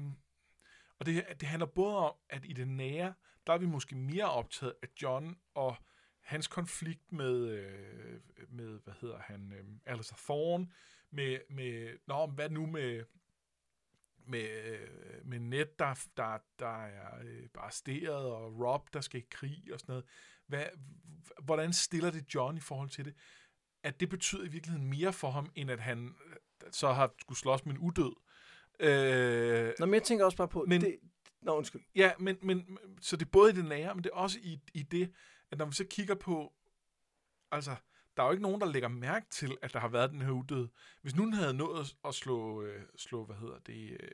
[0.98, 3.14] og det, det handler både om, at i det nære,
[3.46, 5.76] der er vi måske mere optaget af John og
[6.20, 10.68] hans konflikt med, øh, med hvad hedder han, øh, Alistair Thorne,
[11.10, 13.04] med, med nå, hvad nu med,
[14.26, 19.26] med, øh, med Ned, der, der, der er øh, arresteret, og Rob, der skal i
[19.30, 20.04] krig og sådan noget.
[20.46, 20.66] Hvad,
[21.42, 23.14] hvordan stiller det John i forhold til det?
[23.82, 26.36] at det betyder i virkeligheden mere for ham, end at han øh,
[26.72, 28.12] så har skulle slås med en udød.
[28.80, 30.98] Øh, Nå, men jeg tænker også bare på, Men- men, det,
[31.44, 31.82] Nå, undskyld.
[31.94, 34.60] ja, men, men så det er både i det nære, men det er også i,
[34.74, 35.12] i det,
[35.50, 36.52] at når vi så kigger på,
[37.50, 37.76] altså,
[38.16, 40.30] der er jo ikke nogen, der lægger mærke til, at der har været den her
[40.30, 40.68] udød.
[41.02, 44.08] Hvis nogen havde nået at- at slå, øh, slå hvad hedder det, øh,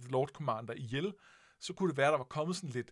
[0.00, 1.14] The Lord Commander ihjel,
[1.60, 2.90] så kunne det være, der var kommet sådan lidt,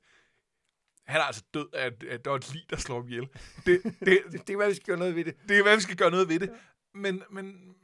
[1.06, 3.28] han er altså død, at, at der var et lig, der slår ham ihjel.
[3.66, 3.84] Det, det,
[4.32, 5.36] Det, det er, hvad vi skal gøre noget ved det.
[5.48, 6.54] det er, hvad vi skal gøre noget ved det.
[6.94, 7.74] Men, men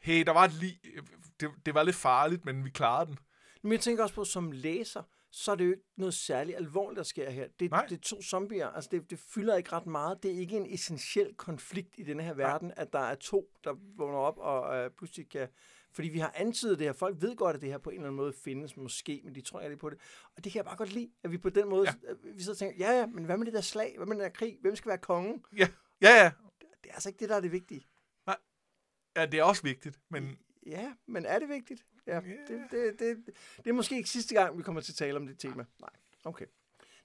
[0.00, 0.80] hey, der var et lig.
[1.40, 3.18] Det, det var lidt farligt, men vi klarede den.
[3.62, 5.02] Men jeg tænker også på, som læser,
[5.36, 7.48] så er det jo ikke noget særligt alvorligt, der sker her.
[7.60, 7.86] Det, Nej.
[7.86, 8.68] det er to zombier.
[8.68, 10.22] Altså, det, det fylder ikke ret meget.
[10.22, 13.74] Det er ikke en essentiel konflikt i denne her verden, at der er to, der
[13.96, 15.48] vågner op og øh, pludselig kan...
[15.92, 16.92] Fordi vi har antydet det her.
[16.92, 19.40] Folk ved godt, at det her på en eller anden måde findes, måske, men de
[19.40, 19.98] tror ikke på det.
[20.36, 21.88] Og det kan jeg bare godt lide, at vi på den måde...
[21.88, 22.12] Ja.
[22.34, 23.94] Vi sidder og tænker, ja, ja, men hvad med det der slag?
[23.96, 24.58] Hvad med den der krig?
[24.60, 25.44] Hvem skal være kongen?
[25.56, 25.68] Ja,
[26.02, 26.30] ja, ja.
[26.82, 27.86] Det er altså ikke det, der er det vigtige.
[29.16, 31.86] Ja, det er også vigtigt, men Ja, men er det vigtigt?
[32.06, 33.16] Ja, det, det, det,
[33.56, 35.64] det er måske ikke sidste gang, vi kommer til at tale om det tema.
[35.80, 35.90] Nej,
[36.24, 36.46] okay.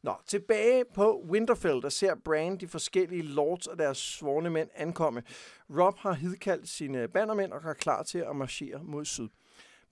[0.03, 5.23] Nå, tilbage på Winterfell, der ser Bran de forskellige lords og deres svorne mænd ankomme.
[5.69, 9.29] Rob har hidkaldt sine bannermænd og er klar til at marchere mod syd.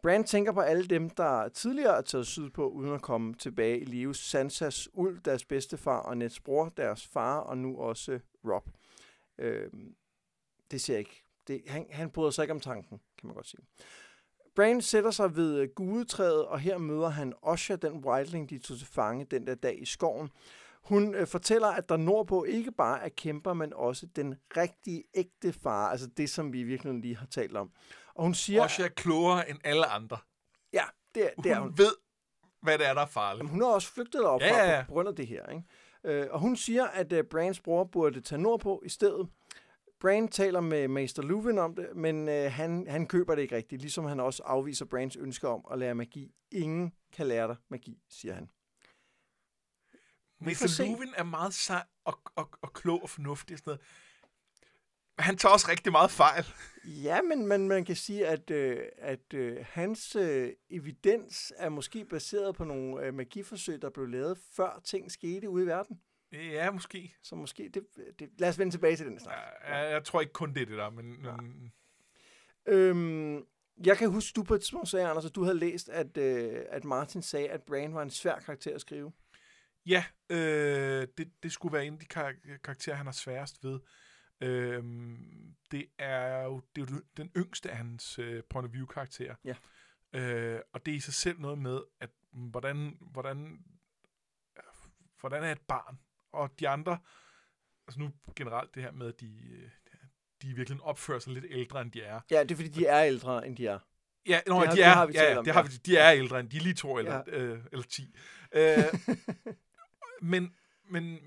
[0.02, 3.86] Bran tænker på alle dem, der tidligere er taget sydpå, uden at komme tilbage i
[3.86, 4.16] live.
[4.16, 8.70] Sansas Ulv, deres bedstefar, og Neds bror, deres far, og nu også Rob.
[9.38, 9.96] Øhm,
[10.72, 11.24] det ser ikke.
[11.48, 13.62] Det, han, han bryder sig ikke om tanken, kan man godt sige.
[14.60, 18.78] Bran sætter sig ved øh, gudetræet, og her møder han Osha, den wildling, de tog
[18.78, 20.30] til fange den der dag i skoven.
[20.84, 25.54] Hun øh, fortæller, at der nordpå ikke bare er kæmper, men også den rigtige, ægte
[25.54, 27.72] far, altså det, som vi virkelig lige har talt om.
[28.16, 28.62] Og hun siger...
[28.64, 30.18] også er klogere end alle andre.
[30.74, 30.84] Ja,
[31.16, 31.78] det er, det er Hun hun.
[31.78, 31.94] ved,
[32.62, 33.40] hvad det er, der er farligt.
[33.40, 35.46] Jamen, hun har også flygtet derop Ja, ja, på grund af det her.
[35.46, 35.64] Ikke?
[36.04, 39.30] Øh, og hun siger, at uh, Brans bror burde tage nordpå i stedet.
[40.00, 43.82] Bran taler med Maester Luwin om det, men øh, han, han køber det ikke rigtigt,
[43.82, 46.32] ligesom han også afviser Brans ønske om at lære magi.
[46.52, 48.50] Ingen kan lære dig magi, siger han.
[50.42, 50.86] Mr.
[50.86, 53.58] Luvin er meget sej og, og, og klog og fornuftig.
[53.58, 53.82] Sådan noget.
[55.20, 56.46] Han tager også rigtig meget fejl.
[56.86, 62.06] Ja, men, men man kan sige, at, øh, at øh, hans øh, evidens er måske
[62.06, 66.02] baseret på nogle øh, magiforsøg, der blev lavet før ting skete ude i verden.
[66.32, 67.16] Ja, måske.
[67.24, 67.86] Så måske, det,
[68.20, 69.36] det, lad os vende tilbage til den snak.
[69.68, 71.74] Jeg, jeg tror ikke kun det er det der, men, men
[72.66, 73.46] Øhm,
[73.86, 76.66] jeg kan huske, du på et tidspunkt sagde, Anders, at du havde læst, at, øh,
[76.70, 79.12] at Martin sagde, at Bran var en svær karakter at skrive.
[79.86, 83.80] ja, øh, det, det skulle være en af de kar- karakterer, han har sværest ved.
[84.42, 84.84] Øh,
[85.72, 89.36] det er jo det er jo den yngste af hans øh, point of view karakterer.
[89.44, 89.56] Ja.
[90.14, 93.60] Øh, og det er i sig selv noget med, at mm, hvordan, hvordan,
[95.20, 96.00] hvordan er et barn?
[96.32, 97.00] Og de andre,
[97.88, 99.70] altså nu generelt det her med, at de, øh,
[100.42, 102.22] de virkelig opfører sig lidt ældre, end de er.
[102.32, 103.80] Ja, det er fordi, de er ældre, end de er.
[104.28, 105.98] Ja, nå, Det har- de det er, har vi ja, om, det har vi, de
[105.98, 107.38] er ældre end de er lige to eller, Ja.
[107.38, 108.16] øh, eller ti.
[108.52, 108.84] Øh,
[110.32, 110.56] men,
[110.90, 111.20] men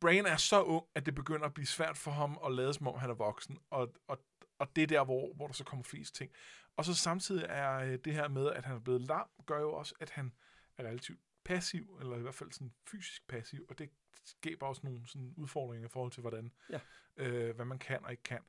[0.00, 2.88] Brain er så ung, at det begynder at blive svært for ham at lade som
[2.88, 4.18] om han er voksen, og, og,
[4.58, 6.30] og det er der, hvor, hvor der så kommer flest ting.
[6.76, 9.72] Og så samtidig er øh, det her med, at han er blevet lam, gør jo
[9.72, 10.32] også, at han
[10.78, 13.90] er relativt passiv, eller i hvert fald sådan fysisk passiv, og det
[14.24, 16.80] skaber også nogle sådan udfordringer i forhold til, hvordan, Ja.
[17.16, 18.40] øh, hvad man kan og ikke kan.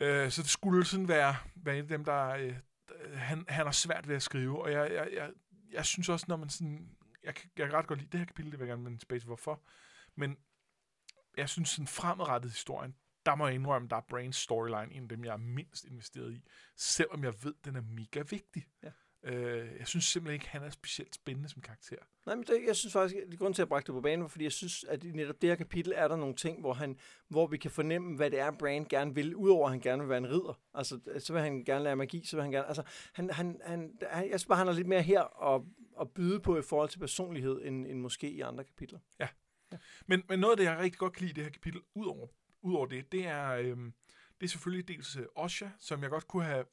[0.00, 2.26] Øh, så det skulle sådan være, være en af dem, der...
[2.28, 2.56] Øh,
[3.14, 5.32] han, han har svært ved at skrive, og jeg, jeg, jeg,
[5.70, 6.96] jeg synes også, når man sådan...
[7.22, 9.20] Jeg, jeg kan ret godt lide det her kapitel, det vil jeg gerne vende tilbage
[9.20, 9.62] til, hvorfor.
[10.14, 10.38] Men
[11.36, 12.94] jeg synes, sådan fremadrettet historien,
[13.26, 16.32] der må jeg indrømme, der er Brains storyline en af dem, jeg er mindst investeret
[16.32, 16.44] i,
[16.76, 18.68] selvom jeg ved, den er mega vigtig.
[18.82, 18.90] Ja.
[19.24, 21.96] Øh, jeg synes simpelthen ikke, han er specielt spændende som karakter.
[22.26, 24.22] Nej, men det, jeg synes faktisk, at det grund til at brække det på banen,
[24.22, 26.72] var, fordi jeg synes, at i netop det her kapitel er der nogle ting, hvor,
[26.72, 30.02] han, hvor vi kan fornemme, hvad det er, Bran gerne vil, udover at han gerne
[30.02, 30.60] vil være en ridder.
[30.74, 32.66] Altså, så vil han gerne lære magi, så vil han gerne...
[32.66, 32.82] Altså,
[33.12, 35.62] han, han, han, han, jeg synes bare, han er lidt mere her at,
[36.00, 38.98] at byde på i forhold til personlighed, end, end måske i andre kapitler.
[40.06, 42.26] Men, men noget af det, jeg rigtig godt kan lide i det her kapitel, udover,
[42.62, 43.92] udover det, det er, øhm,
[44.40, 46.64] det er selvfølgelig dels øh, Osha, som jeg godt kunne have...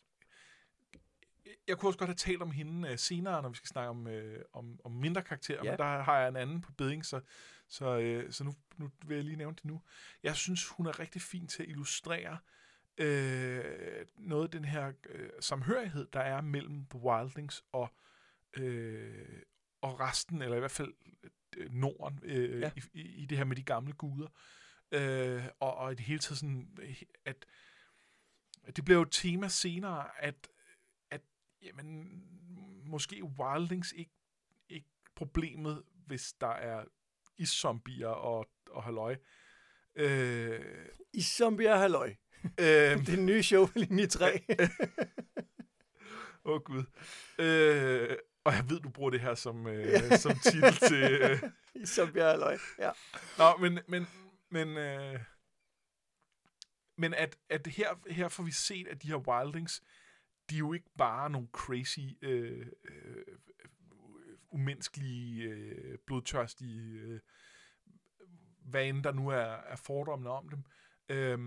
[1.67, 4.07] Jeg kunne også godt have talt om hende øh, senere, når vi skal snakke om,
[4.07, 5.71] øh, om, om mindre karakterer, Ja.
[5.71, 7.21] men der har jeg en anden på beding, så,
[7.67, 9.81] så, øh, så nu, nu vil jeg lige nævne det nu.
[10.23, 12.37] Jeg synes, hun er rigtig fin til at illustrere
[12.97, 17.93] øh, noget af den her øh, samhørighed, der er mellem The Wildlings og,
[18.57, 19.41] øh,
[19.81, 20.93] og resten, eller i hvert fald
[21.57, 22.71] øh, Norden, øh, Ja.
[22.75, 24.27] i, i, i det her med de gamle guder.
[24.91, 26.77] Øh, og, og i det hele taget sådan,
[27.25, 27.45] at,
[28.75, 30.47] det bliver jo et tema senere, at
[31.61, 32.23] jamen,
[32.85, 34.11] måske Wildlings ikke,
[34.69, 36.85] ikke problemet, hvis der er
[37.37, 39.15] iszombier og, og halløj.
[39.95, 42.15] Øh, I Zombier Halløj.
[42.43, 44.41] øh, Det er det nye show på linje 3.
[46.45, 46.83] Åh oh, gud.
[47.39, 51.03] Øh, og jeg ved, du bruger det her som, øh, som titel til...
[51.03, 51.43] Øh.
[51.75, 52.57] I Zombier Halløj.
[52.79, 52.91] Ja.
[53.37, 54.07] Nå, men, men,
[54.49, 55.19] men, øh,
[56.97, 59.83] men at, at her, her får vi set, at de her wildlings,
[60.51, 63.25] de er jo ikke bare nogle crazy, øh, øh,
[64.49, 67.19] umenneskelige, øh, blodtørstige, øh,
[68.65, 70.63] hvad end der nu er, er fordommene om dem.
[71.09, 71.37] Øh,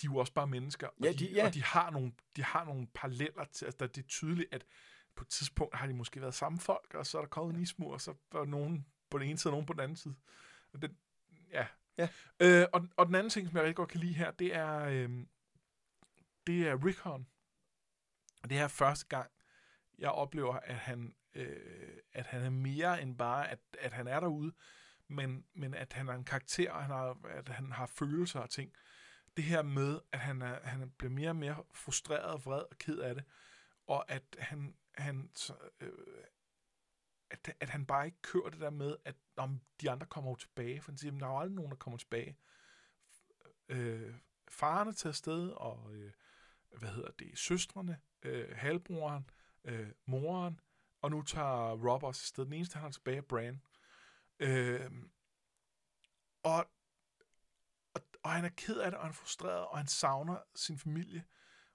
[0.00, 1.46] de er jo også bare mennesker, og, Ja, de, de- ja.
[1.46, 4.64] og de har nogle, de har nogle paralleller til, altså det er tydeligt, at
[5.16, 7.62] på et tidspunkt har de måske været samme folk, og så er der kommet en
[7.62, 10.14] ismur, og så er nogen på den ene side, og nogen på den anden side.
[10.72, 10.96] Og det,
[11.50, 11.66] ja.
[11.98, 12.08] Ja.
[12.40, 14.78] Øh, og, og den anden ting, som jeg rigtig godt kan lide her, det er,
[14.78, 15.10] øh,
[16.46, 17.26] det er Rickon.
[18.44, 19.30] Og det er første gang,
[19.98, 24.20] jeg oplever, at han, øh, at han er mere end bare, at, at han er
[24.20, 24.52] derude,
[25.08, 28.50] men, men at han er en karakter, og han har, at han har følelser og
[28.50, 28.72] ting.
[29.36, 32.98] Det her med, at han, er, han bliver mere og mere frustreret, vred og ked
[32.98, 33.24] af det,
[33.86, 35.30] og at han, han
[35.80, 35.92] øh,
[37.30, 40.36] at, at han bare ikke kører det der med, at om de andre kommer jo
[40.36, 42.38] tilbage, for han siger, der er jo aldrig nogen, der kommer tilbage.
[43.68, 44.14] Øh,
[44.48, 46.12] faren er taget afsted, og øh,
[46.78, 49.30] hvad hedder det, søstrene, øh, halvbroren,
[49.64, 50.60] øh, moren,
[51.02, 52.44] og nu tager Rob også afsted.
[52.44, 53.62] Den eneste, han har tilbage, er Bran.
[54.38, 54.90] Øh,
[56.42, 56.66] og,
[57.94, 60.78] og, og han er ked af det, og han er frustreret, og han savner sin
[60.78, 61.24] familie.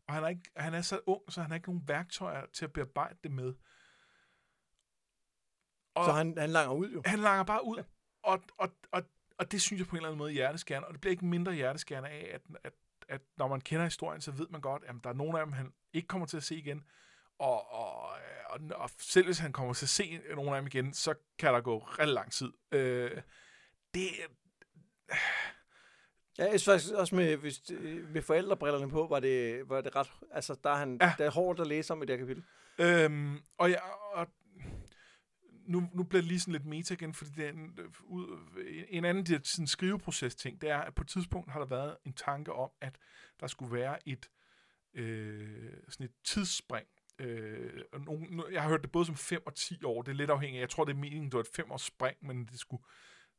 [0.07, 2.65] Og han er, ikke, han er så ung, så han har ikke nogen værktøjer til
[2.65, 3.53] at bearbejde det med.
[5.93, 7.01] Og så han, han langer ud jo.
[7.05, 7.83] Han langer bare ud, ja.
[8.23, 9.03] og, og, og,
[9.38, 11.53] og det synes jeg på en eller anden måde hjerteskærende, og det bliver ikke mindre
[11.53, 12.73] hjerteskærende af, at, at,
[13.07, 15.53] at når man kender historien, så ved man godt, at der er nogle af dem,
[15.53, 16.84] han ikke kommer til at se igen,
[17.39, 18.02] og, og,
[18.45, 21.54] og, og selv hvis han kommer til at se nogle af dem igen, så kan
[21.54, 22.52] der gå rigtig lang tid.
[22.71, 23.21] Øh,
[23.93, 24.08] det...
[25.10, 25.15] Øh,
[26.39, 27.62] Ja, jeg synes faktisk også med, hvis,
[28.10, 30.12] med forældrebrillerne på, var det, var det ret...
[30.32, 31.13] Altså, der er, han, ja.
[31.17, 32.43] der er hårdt at læse om i det her kapitel.
[32.80, 33.80] Øhm, og, ja,
[34.13, 34.28] og
[35.67, 38.39] nu, nu bliver det lige sådan lidt meta igen, fordi det er en, ud,
[38.89, 41.97] en anden det, sådan skriveproces ting, det er, at på et tidspunkt har der været
[42.06, 42.95] en tanke om, at
[43.39, 44.30] der skulle være et,
[44.93, 46.88] øh, sådan et tidsspring.
[47.19, 50.15] Øh, og nogen, jeg har hørt det både som 5 og 10 år, det er
[50.15, 50.62] lidt afhængigt.
[50.62, 52.84] Jeg tror, det er meningen, det var et 5 års spring, men det skulle,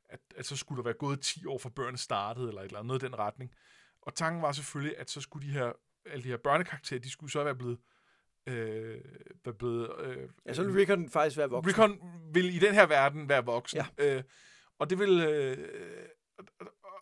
[0.08, 2.78] at, at så skulle der være gået 10 år, fra børnene startede, eller et eller
[2.78, 3.54] andet, noget i den retning.
[4.02, 5.72] Og tanken var selvfølgelig, at så skulle de her,
[6.06, 7.78] alle de her børnekarakterer, de skulle så være blevet
[8.46, 9.00] øh,
[9.44, 9.90] være blevet...
[10.00, 11.68] Øh, ja, så vil Rickon faktisk være voksen.
[11.68, 12.00] Rickon
[12.32, 13.80] vil i den her verden være voksen.
[13.98, 14.16] Ja.
[14.16, 14.22] Øh,
[14.78, 15.20] og det vil...
[15.20, 15.68] Øh,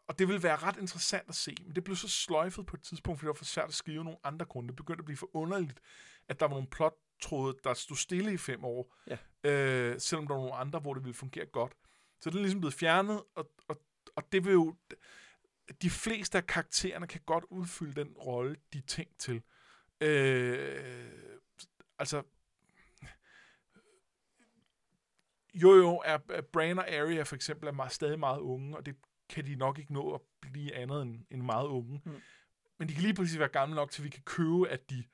[0.08, 2.82] og det vil være ret interessant at se, men det blev så sløjfet på et
[2.82, 4.68] tidspunkt, fordi det var for svært at skrive nogle andre grunde.
[4.68, 5.80] Det begyndte at blive for underligt,
[6.28, 9.50] at der var nogle plottråde, der stod stille i fem år, ja.
[9.50, 11.72] øh, selvom der var nogle andre, hvor det ville fungere godt.
[12.20, 13.80] Så det er ligesom blevet fjernet, og, og,
[14.16, 14.76] og det vil jo...
[15.82, 19.42] De fleste af karaktererne kan godt udfylde den rolle, de er tænkt til.
[20.00, 21.10] Øh,
[21.98, 22.22] altså,
[25.54, 28.86] jo jo, er, er Bran og Arya for eksempel er meget, stadig meget unge, og
[28.86, 28.96] det
[29.28, 32.02] kan de nok ikke nå at blive andet end, end meget unge.
[32.04, 32.20] Mm.
[32.78, 35.04] Men de kan lige præcis være gamle nok, til vi kan købe, at de,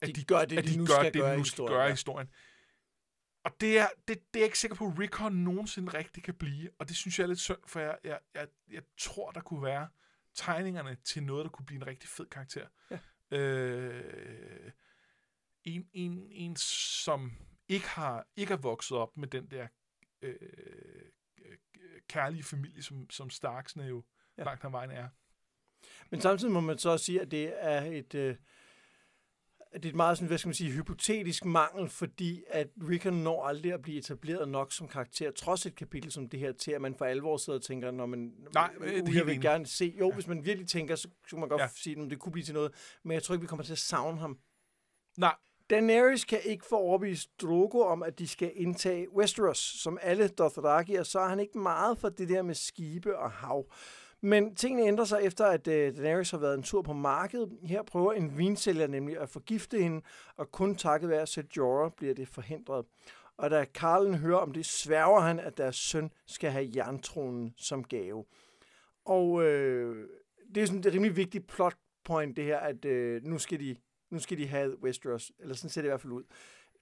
[0.00, 1.66] at de, de gør det, at de, de nu gør skal det, gøre, nu skal
[1.66, 2.30] gøre i historien.
[3.44, 6.34] Og det er, det, det er jeg ikke sikker på, at Rickon nogensinde rigtig kan
[6.34, 6.70] blive.
[6.78, 9.62] Og det synes jeg er lidt synd, for jeg, jeg, jeg, jeg tror, der kunne
[9.62, 9.88] være
[10.34, 12.66] tegningerne til noget, der kunne blive en rigtig fed karakter.
[12.90, 12.98] Ja.
[13.38, 14.72] Øh,
[15.64, 17.32] en, en, en, som
[17.68, 19.68] ikke har ikke har vokset op med den der
[20.22, 20.36] øh,
[22.08, 24.04] kærlige familie, som, som Starksne jo
[24.38, 24.44] ja.
[24.44, 25.08] langt ad vejen er.
[26.10, 28.14] Men samtidig må man så også sige, at det er et...
[28.14, 28.36] Øh,
[29.74, 33.44] det er et meget sådan, hvad skal man sige, hypotetisk mangel, fordi at Rickon når
[33.44, 36.80] aldrig at blive etableret nok som karakter, trods et kapitel som det her, til at
[36.80, 39.94] man for alvor sidder og tænker, når man Nej, det uh, jeg vil gerne se.
[39.98, 40.14] Jo, ja.
[40.14, 41.68] hvis man virkelig tænker, så kunne man godt ja.
[41.74, 43.78] sige, at det kunne blive til noget, men jeg tror ikke, vi kommer til at
[43.78, 44.38] savne ham.
[45.16, 45.34] Nej.
[45.70, 50.94] Daenerys kan ikke få overbevist Drogo om, at de skal indtage Westeros, som alle Dothraki,
[50.94, 53.66] og så er han ikke meget for det der med skibe og hav.
[54.20, 57.58] Men tingene ændrer sig efter, at øh, Daenerys har været en tur på markedet.
[57.62, 60.02] Her prøver en vinsælger nemlig at forgifte hende,
[60.36, 62.84] og kun takket være Jorah bliver det forhindret.
[63.36, 67.84] Og da Karlen hører om det, sværger han, at deres søn skal have jerntronen som
[67.84, 68.24] gave.
[69.04, 70.08] Og øh,
[70.54, 73.76] det er sådan et rimelig vigtigt plot point, det her, at øh, nu, skal de,
[74.14, 76.24] nu skal de have Westeros, eller sådan ser det i hvert fald ud.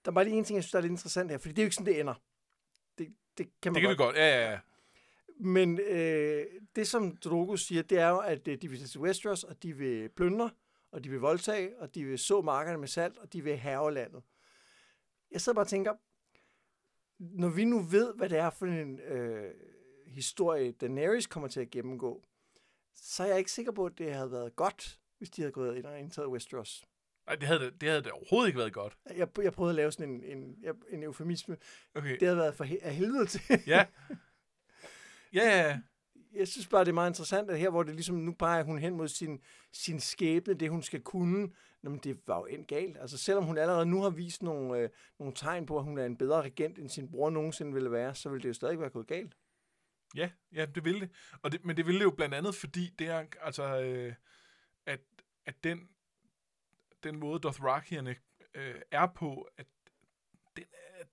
[0.04, 1.58] Der er bare lige en ting, jeg synes, der er lidt interessant her, fordi det
[1.58, 2.14] er jo ikke sådan, det ender.
[2.98, 3.98] Det, det kan, man det kan godt.
[3.98, 4.58] vi godt, ja, ja, ja.
[5.36, 9.44] Men øh, det, som Drogo siger, det er jo, at øh, de vil til Westeros,
[9.44, 10.50] og de vil plyndre,
[10.92, 13.92] og de vil voldtage, og de vil så markerne med salt, og de vil have
[13.92, 14.22] landet.
[15.30, 15.94] Jeg sidder bare og tænker,
[17.18, 19.54] når vi nu ved, hvad det er for en øh,
[20.06, 22.22] historie, Daenerys kommer til at gennemgå,
[22.94, 25.76] så er jeg ikke sikker på, at det havde været godt, hvis de havde gået
[25.76, 26.84] ind og indtaget Westeros.
[27.26, 28.96] Nej, det havde, det havde det overhovedet ikke været godt.
[29.16, 30.56] Jeg, jeg prøvede at lave sådan en, en,
[30.90, 31.56] en eufemisme.
[31.94, 32.12] Okay.
[32.18, 33.40] Det havde været for he- af helvede til.
[33.66, 33.86] ja.
[35.34, 35.80] Ja, ja, ja.
[36.34, 38.78] Jeg synes bare, det er meget interessant, at her, hvor det ligesom, nu peger hun
[38.78, 39.40] hen mod sin,
[39.72, 41.48] sin skæbne, det hun skal kunne,
[41.82, 42.96] men det var jo end galt.
[42.98, 46.06] Altså selvom hun allerede nu har vist nogle, øh, nogle tegn på, at hun er
[46.06, 48.90] en bedre regent, end sin bror nogensinde ville være, så vil det jo stadig være
[48.90, 49.36] gået galt.
[50.16, 51.10] Ja, ja, det ville det.
[51.42, 54.14] Og det men det ville det jo blandt andet, fordi det er, altså, øh,
[54.86, 55.00] at,
[55.46, 55.88] at den,
[57.04, 58.16] den måde, Dothrakierne
[58.54, 59.66] øh, er på, at
[60.56, 61.04] den er,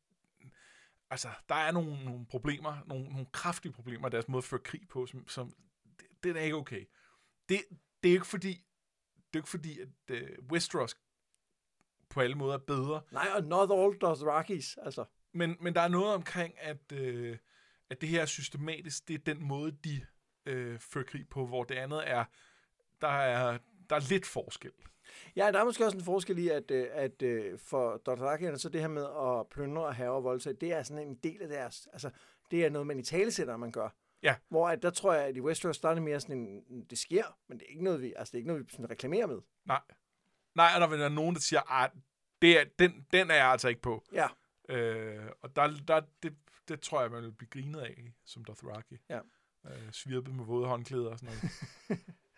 [1.09, 4.59] altså, der er nogle, nogle problemer, nogle, nogle kraftige problemer i deres måde at føre
[4.59, 5.53] krig på, som, som
[5.99, 6.85] det, det er ikke okay.
[7.49, 7.61] Det,
[8.03, 8.65] det er ikke fordi,
[9.15, 10.97] det er ikke fordi, at uh, Westeros
[12.09, 13.01] på alle måder er bedre.
[13.11, 15.05] Nej, og not all Dothrakis, altså.
[15.31, 17.37] Men, men der er noget omkring, at, øh,
[17.89, 20.05] at det her er systematisk, det er den måde, de
[20.45, 22.25] øh, fører krig på, hvor det andet er,
[23.01, 23.57] der er,
[23.89, 24.71] der er lidt forskel.
[25.35, 28.69] Ja, der er måske også en forskel i, at, øh, at øh, for Dothrakierne, så
[28.69, 31.47] det her med at plyndre og have og voldtage, det er sådan en del af
[31.47, 32.09] deres, altså
[32.51, 33.89] det er noget, man i talesætter, man gør.
[34.23, 34.35] Ja.
[34.49, 36.97] Hvor at, der tror jeg, at i Westeros, der er det mere sådan en, det
[36.97, 39.27] sker, men det er ikke noget, vi, altså, det er ikke noget, vi sådan reklamerer
[39.27, 39.39] med.
[39.65, 39.81] Nej.
[40.55, 41.91] Nej, og der vil være nogen, der siger, at
[42.41, 44.03] det er, den, den er jeg altså ikke på.
[44.13, 44.27] Ja.
[44.69, 46.35] Øh, og der, der, det,
[46.67, 48.97] det tror jeg, man vil blive grinet af, som Dothraki.
[49.09, 49.19] Ja.
[49.65, 52.01] Øh, svirpet med våde håndklæder og sådan noget.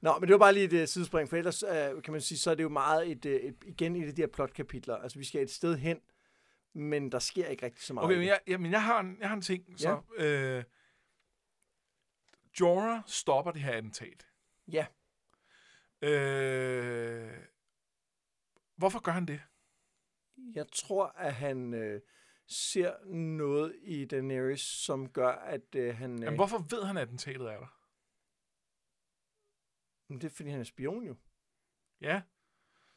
[0.00, 2.38] Nå, men det var bare lige et uh, sidespring, for ellers uh, kan man sige,
[2.38, 4.96] så er det jo meget et, uh, et, igen i de her plotkapitler.
[4.96, 6.00] Altså, vi skal et sted hen,
[6.72, 8.04] men der sker ikke rigtig så meget.
[8.04, 9.64] Okay, men jeg, jeg, men jeg, har, en, jeg har en ting.
[9.76, 10.64] Så, øh,
[12.60, 14.26] Jorah stopper det her attentat.
[14.72, 14.86] Ja.
[16.02, 17.30] Øh,
[18.76, 19.40] hvorfor gør han det?
[20.54, 22.00] Jeg tror, at han øh,
[22.48, 26.14] ser noget i Daenerys, som gør, at øh, han...
[26.14, 27.77] Øh, Jamen, hvorfor ved han, at attentatet er der?
[30.08, 31.16] Det er, fordi han er spion jo.
[32.00, 32.22] Ja.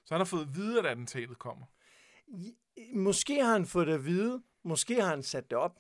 [0.06, 1.66] Så han har fået at vide, at attentatet kommer.
[2.94, 4.44] Måske har han fået det at vide.
[4.64, 5.80] Måske har han sat det op.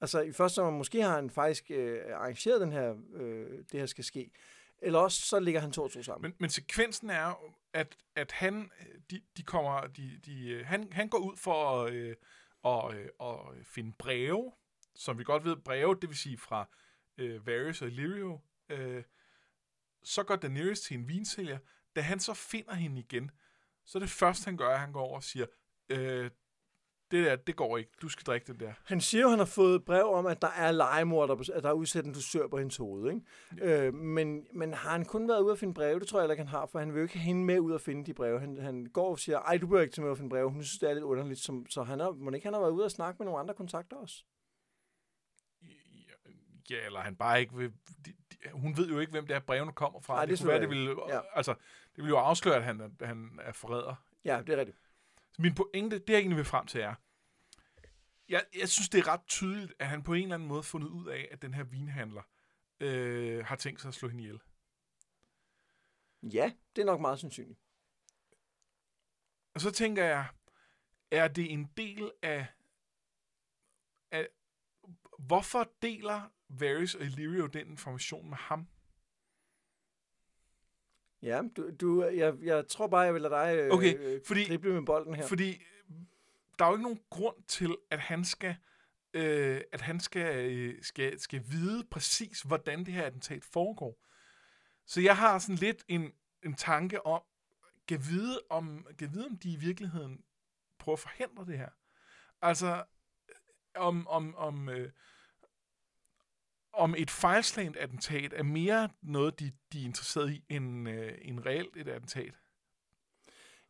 [0.00, 3.86] Altså i første omgang, måske har han faktisk øh, arrangeret den her, øh, det her
[3.86, 4.30] skal ske.
[4.78, 6.30] Eller også så ligger han to og to sammen.
[6.30, 7.34] Men, men sekvensen er,
[7.72, 8.70] at, at han,
[9.10, 12.16] de, de kommer, de, de, han, han går ud for at, øh,
[12.64, 14.52] at, øh, at finde breve,
[14.94, 16.68] som vi godt ved, breve, det vil sige fra
[17.18, 18.40] øh, Varys og Illyrio.
[18.68, 19.02] Øh,
[20.04, 21.58] så går Daenerys til en vinsælger.
[21.96, 23.30] Da han så finder hende igen,
[23.84, 25.46] så det første, han gør, at han går over og siger,
[25.88, 26.30] øh,
[27.10, 27.90] det der, det går ikke.
[28.02, 28.72] Du skal drikke det der.
[28.84, 31.54] Han siger jo, at han har fået et brev om, at der er legemord, der,
[31.54, 33.12] at der er udsat en dusør på hendes hoved.
[33.12, 33.20] Ikke?
[33.58, 33.86] Ja.
[33.86, 36.00] Øh, men, men har han kun været ude at finde breve?
[36.00, 37.74] Det tror jeg ikke, han har, for han vil jo ikke have hende med ud
[37.74, 38.40] at finde de breve.
[38.40, 40.50] Han, han går og siger, ej, du behøver ikke til med at finde breve.
[40.50, 41.40] Hun synes, det er lidt underligt.
[41.40, 43.54] Som, så han har, må ikke han har været ude og snakke med nogle andre
[43.54, 44.24] kontakter også?
[46.70, 47.72] Ja, eller han bare ikke vil...
[48.06, 48.12] De,
[48.52, 50.14] hun ved jo ikke, hvem det er, brevene kommer fra.
[50.14, 51.20] Nej, det, det kunne være, det ville, ja.
[51.34, 51.52] altså,
[51.96, 53.94] det ville jo afsløre, at han, at han er forræder.
[54.24, 54.78] Ja, det er rigtigt.
[55.32, 56.94] Så min pointe, det jeg egentlig vil frem til er,
[58.28, 60.88] jeg, jeg synes, det er ret tydeligt, at han på en eller anden måde fundet
[60.88, 62.22] ud af, at den her vinhandler
[62.80, 64.40] øh, har tænkt sig at slå hende ihjel.
[66.22, 67.60] Ja, det er nok meget sandsynligt.
[69.54, 70.26] Og så tænker jeg,
[71.10, 72.46] er det en del af,
[74.10, 74.28] af
[75.18, 78.68] hvorfor deler Varys og Illyrio den information med ham?
[81.22, 84.72] Ja, du, du, jeg, jeg tror bare, jeg vil lade dig øh, okay, fordi, drible
[84.72, 85.26] med bolden her.
[85.26, 85.62] Fordi
[86.58, 88.56] der er jo ikke nogen grund til, at han skal,
[89.14, 94.04] øh, at han skal, øh, skal, skal vide præcis, hvordan det her attentat foregår.
[94.86, 96.12] Så jeg har sådan lidt en,
[96.42, 97.22] en tanke om,
[97.88, 100.24] kan vide om, kan vide, om de i virkeligheden
[100.78, 101.70] prøver at forhindre det her.
[102.42, 102.84] Altså,
[103.74, 104.92] om, om, om, øh,
[106.76, 111.40] om et fejlslagent attentat er mere noget, de, de er interesseret i, end, øh, end
[111.46, 112.34] reelt et attentat.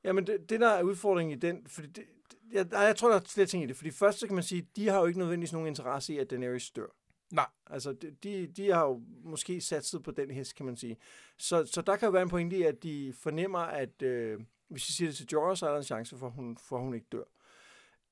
[0.05, 2.05] Jamen, det, det der er udfordringen i den, fordi det,
[2.53, 3.77] jeg, jeg tror, der er flere ting i det.
[3.77, 6.31] Fordi først så kan man sige, de har jo ikke nødvendigvis nogen interesse i, at
[6.31, 6.87] Daenerys dør.
[7.33, 7.47] Nej.
[7.67, 10.97] Altså, de, de har jo måske satset på den hest, kan man sige.
[11.39, 14.87] Så, så der kan jo være en pointe i, at de fornemmer, at øh, hvis
[14.87, 16.83] de siger det til Jorah, så er der en chance for, at hun, for, at
[16.83, 17.25] hun ikke dør.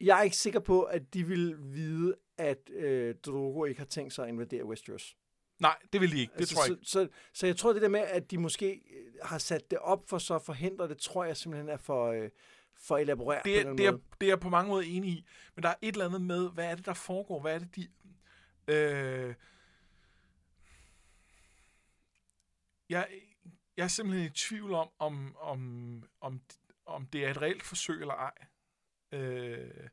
[0.01, 4.13] Jeg er ikke sikker på, at de vil vide, at øh, Drogo ikke har tænkt
[4.13, 5.17] sig at invadere Westeros.
[5.59, 6.33] Nej, det vil de ikke.
[6.33, 6.85] Det altså, tror jeg ikke.
[6.85, 9.79] Så, så, så jeg tror, det der med, at de måske øh, har sat det
[9.79, 12.31] op for så at forhindre det, tror jeg simpelthen er for, øh,
[12.75, 15.27] for elaboreret det er, på det, er, det er jeg på mange måder enig i.
[15.55, 17.41] Men der er et eller andet med, hvad er det, der foregår?
[17.41, 17.89] Hvad er det, de...
[18.69, 19.35] Øh,
[22.89, 23.09] jeg,
[23.77, 26.41] jeg er simpelthen i tvivl om, om, om, om,
[26.87, 28.33] om det er et reelt forsøg eller ej.
[29.13, 29.89] Øh,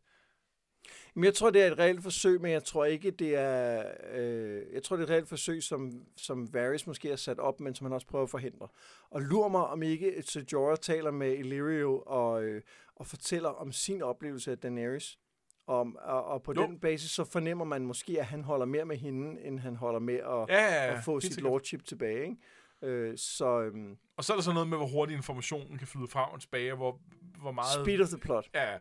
[1.19, 3.83] men jeg tror, det er et reelt forsøg, men jeg tror ikke, det er...
[4.13, 7.59] Øh, jeg tror, det er et reelt forsøg, som, som Varys måske har sat op,
[7.59, 8.67] men som han også prøver at forhindre.
[9.09, 12.61] Og lur mig, om ikke Sir Jorah taler med Illyrio og, øh,
[12.95, 15.19] og fortæller om sin oplevelse af Daenerys.
[15.67, 16.61] Om, og, og på jo.
[16.61, 19.99] den basis, så fornemmer man måske, at han holder mere med hende, end han holder
[19.99, 20.97] med at, ja, ja, ja.
[20.97, 21.51] at få sit sikkert.
[21.51, 22.23] lordship tilbage.
[22.23, 22.35] Ikke?
[22.81, 26.07] Øh, så, øhm, og så er der så noget med, hvor hurtigt informationen kan flyde
[26.07, 26.99] frem og tilbage, hvor,
[27.41, 27.85] hvor meget...
[27.85, 28.49] Speed of the plot.
[28.53, 28.77] Ja,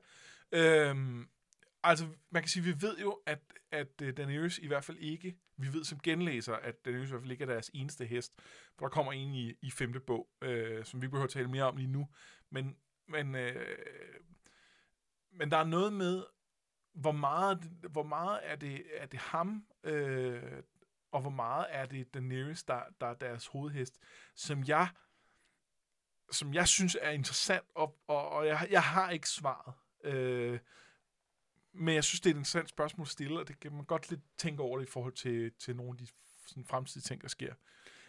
[0.53, 1.29] øhm,
[1.83, 3.39] altså, man kan sige, vi ved jo, at,
[3.71, 7.23] at øh, Daenerys i hvert fald ikke, vi ved som genlæser, at Daenerys i hvert
[7.23, 8.33] fald ikke er deres eneste hest,
[8.79, 11.65] for der kommer en i, i femte bog, øh, som vi behøver at tale mere
[11.65, 12.09] om lige nu,
[12.51, 12.77] men,
[13.09, 13.77] men, øh,
[15.31, 16.25] men der er noget med,
[16.93, 17.59] hvor meget,
[17.91, 20.63] hvor meget er, det, er det ham, øh,
[21.13, 23.99] og hvor meget er det Daenerys, der, der er deres hovedhest,
[24.35, 24.89] som jeg,
[26.31, 29.75] som jeg synes er interessant, og, og, og jeg, jeg har ikke svaret.
[30.05, 30.59] Øh,
[31.79, 34.11] men jeg synes, det er et interessant spørgsmål at stille, og det kan man godt
[34.11, 36.07] lidt tænke over det i forhold til, til nogle af de
[36.47, 37.55] sådan, fremtidige ting, der sker.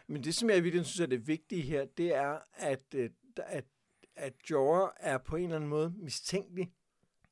[0.07, 3.65] Men det, som jeg virkelig synes er det vigtige her, det er, at, øh, at,
[4.15, 6.71] at Jorah er på en eller anden måde mistænkelig.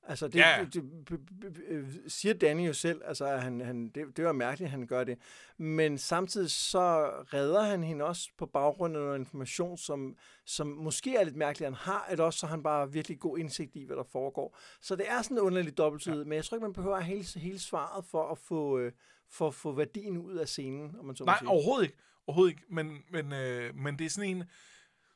[0.09, 0.65] Altså, det, Ja.
[0.65, 4.31] det, det b- øh, siger Danny jo selv, altså, at han, han, det, det var
[4.31, 5.17] mærkeligt, at han gør det.
[5.57, 11.15] Men samtidig så redder han hende også på baggrund af noget information, som, som måske
[11.15, 13.95] er lidt mærkeligt, han har, eller også så han bare virkelig god indsigt i, hvad
[13.95, 14.57] der foregår.
[14.81, 16.23] Så det er sådan en underlig dobbeltid, ja.
[16.23, 18.91] men jeg tror ikke, man behøver hele, hele svaret for at få, øh,
[19.29, 21.49] for at få værdien ud af scenen, om man så må Nej, sige.
[21.49, 21.97] overhovedet ikke.
[22.27, 22.63] Overhovedet ikke.
[22.69, 24.43] Men, men, øh, men det er sådan en,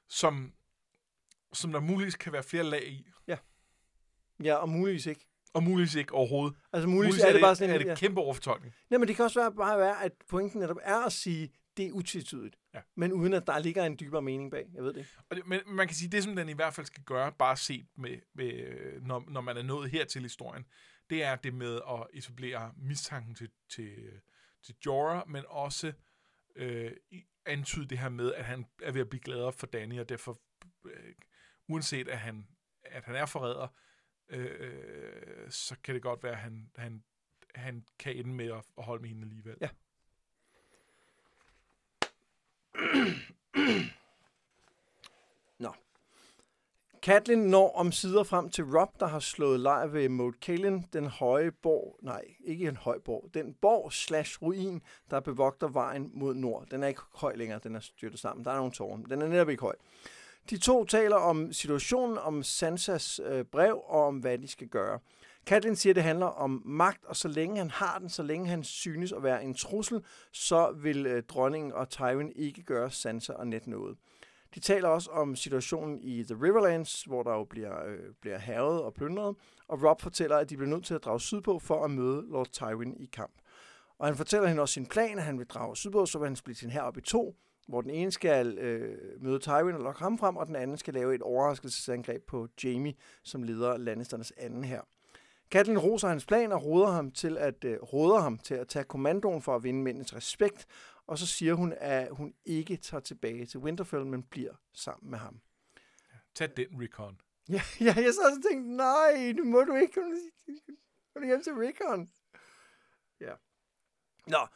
[0.10, 0.54] som,
[1.54, 3.08] som der muligvis kan være flere lag i.
[4.44, 5.28] Ja, og muligvis ikke.
[5.54, 6.58] Og muligvis ikke overhovedet.
[6.74, 7.88] Altså muligvis, Muligvis er, det bare sådan er en...
[7.88, 8.74] det kæmpe overfortolkning.
[8.92, 11.88] Ja, men det kan også være, bare være, at pointen netop er at sige, det
[11.88, 12.56] er utvetydigt.
[12.74, 12.80] Ja.
[12.96, 14.66] Men uden at der ligger en dybere mening bag.
[14.74, 15.06] Jeg ved det.
[15.30, 17.58] Og det, men man kan sige, det som den i hvert fald skal gøre, bare
[17.58, 18.52] set med, med
[19.02, 20.66] når, når man er nået hertil i historien,
[21.10, 23.92] det er det med at etablere mistanken til, til,
[24.66, 25.94] til Jorah, men også
[26.56, 26.92] øh,
[27.46, 30.42] antyde det her med, at han er ved at blive gladere for Danny, og derfor,
[30.86, 31.14] øh,
[31.68, 32.48] uanset at han,
[32.86, 33.68] at han er forræder,
[34.32, 37.04] øh, så kan det godt være, at han, han,
[37.56, 39.58] han kan ende med at, at holde med hende alligevel.
[39.62, 39.70] Ja.
[45.60, 45.74] Nå.
[47.02, 51.06] Catelyn når om sider frem til Rob, der har slået lejr ved Moat Cailin, den
[51.06, 56.36] høje borg, nej, ikke en høj borg, den borg slash ruin, der bevogter vejen mod
[56.36, 56.68] nord.
[56.72, 58.46] Den er ikke høj længere, den er styrtet sammen.
[58.46, 59.76] Der er nogle tårne, den er netop ikke høj.
[60.50, 65.00] De to taler om situationen, om Sansas øh, brev og om, hvad de skal gøre.
[65.46, 68.48] Catelyn siger, at det handler om magt, og så længe han har den, så længe
[68.48, 73.34] han synes at være en trussel, så vil øh, dronningen og Tywin ikke gøre Sansa
[73.34, 73.98] og net noget.
[74.56, 78.82] De taler også om situationen i The Riverlands, hvor der jo bliver, øh, bliver havet
[78.82, 79.36] og plyndret,
[79.68, 82.48] og Rob fortæller, at de bliver nødt til at drage sydpå for at møde Lord
[82.48, 83.34] Tywin i kamp.
[83.98, 86.36] Og han fortæller hende også sin plan, at han vil drage sydpå, så vil han
[86.36, 87.36] splitte sin her op i to,
[87.68, 90.94] hvor den ene skal øh, møde Tywin og lokke ham frem, og den anden skal
[90.94, 92.94] lave et overraskelsesangreb på Jamie,
[93.24, 94.82] som leder Lannisternes anden her.
[95.52, 98.86] Catelyn roser hans plan og råder ham til at øh, råder ham til at tage
[98.86, 100.68] kommandoen for at vinde mændenes respekt,
[101.08, 105.20] og så siger hun, at hun ikke tager tilbage til Winterfell, men bliver sammen med
[105.20, 105.42] ham.
[106.36, 107.22] Tag den, Rickon.
[107.50, 109.94] Ja, ja jeg så også tænkte, nej, nu må du ikke
[111.14, 112.10] kom hjem til Rickon.
[113.20, 113.34] Ja.
[114.28, 114.48] Nå,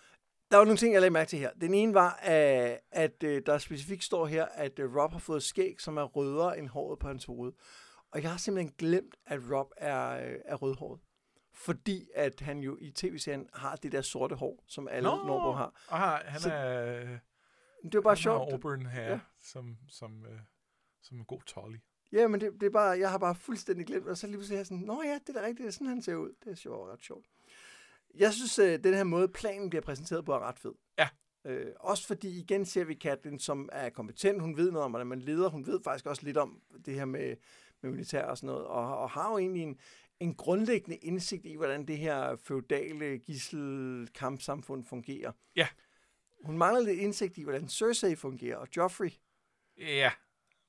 [0.52, 1.52] der var nogle ting, jeg lagde mærke til her.
[1.62, 5.44] Den ene var, at, at øh, der specifikt står her, at øh, Rob har fået
[5.44, 7.54] skæg, som er rødere end håret på hans hoved.
[8.12, 11.00] Og jeg har simpelthen glemt, at Rob er, øh, er rødhåret.
[11.54, 15.16] Fordi at han jo i tv-serien har det der sorte hår, som alle Nå.
[15.16, 15.82] Nordbo har.
[15.90, 17.18] Aha, han Så- er...
[17.84, 18.54] Det var bare han sjovt.
[18.54, 19.20] Auburn her, ja.
[19.42, 20.40] som, som, øh,
[21.02, 21.78] som en god tolly.
[22.12, 24.56] Ja, men det, det er bare, jeg har bare fuldstændig glemt, og så lige pludselig
[24.56, 26.32] er jeg sådan, nå ja, det er da rigtigt, det er sådan, han ser ud.
[26.44, 27.26] Det er sjovt, ret sjovt.
[28.18, 30.74] Jeg synes, at den her måde, planen bliver præsenteret på, er ret fed.
[31.00, 31.08] Ja.
[31.46, 35.08] Øh, også fordi, igen ser vi Catelyn, som er kompetent, hun ved noget om, hvordan
[35.08, 37.36] man leder, hun ved faktisk også lidt om det her med,
[37.82, 39.80] med militær og sådan noget, og, og har jo egentlig en,
[40.20, 45.32] en grundlæggende indsigt i, hvordan det her feudale gissel-kampsamfund fungerer.
[45.56, 45.68] Ja.
[46.44, 49.12] Hun mangler lidt indsigt i, hvordan Cersei fungerer, og Joffrey,
[49.78, 50.12] Ja,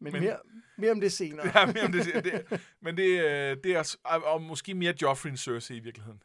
[0.00, 0.38] men, men mere,
[0.78, 1.60] mere om det senere.
[1.60, 5.76] ja men, det, det, men det, øh, det er og måske mere Joffrey end Cersei
[5.76, 6.22] i virkeligheden.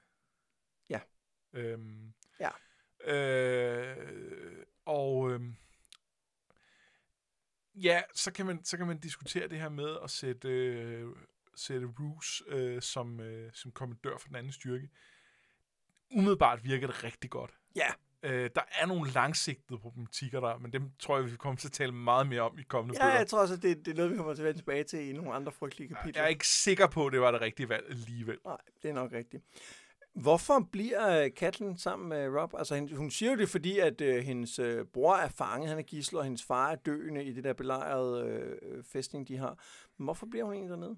[1.53, 1.59] Ja.
[1.59, 2.49] Øhm, Ja.
[3.05, 5.55] Øh, og øhm,
[7.75, 11.07] ja, så kan, man, så kan man diskutere det her med at sætte, øh,
[11.55, 14.89] sætte Roose øh, som, øh, som kommandør for den anden styrke.
[16.11, 17.51] Umiddelbart virker det rigtig godt.
[17.75, 17.87] Ja.
[18.23, 21.71] Øh, der er nogle langsigtede problematikker der, men dem tror jeg, vi kommer til at
[21.71, 23.17] tale meget mere om i kommende Ja, bøger.
[23.17, 24.99] jeg tror også, at det, det er noget, vi kommer til at vende tilbage til
[25.09, 26.21] i nogle andre frygtelige kapitler.
[26.21, 28.39] Jeg er ikke sikker på, at det var det rigtige valg alligevel.
[28.45, 29.43] Nej, det er nok rigtigt.
[30.13, 32.53] Hvorfor bliver øh, Katlin sammen med Rob?
[32.57, 35.83] Altså, hun siger jo det, fordi at øh, hendes øh, bror er fanget, han er
[35.83, 39.63] gissel, og hendes far er døende i det der belejrede øh, øh, fæstning, de har.
[39.97, 40.97] Men hvorfor bliver hun egentlig dernede?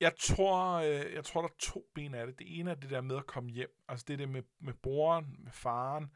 [0.00, 2.38] Jeg tror, øh, jeg tror, der er to ben af det.
[2.38, 3.82] Det ene er det der med at komme hjem.
[3.88, 6.12] Altså det er det med, med broren, med faren.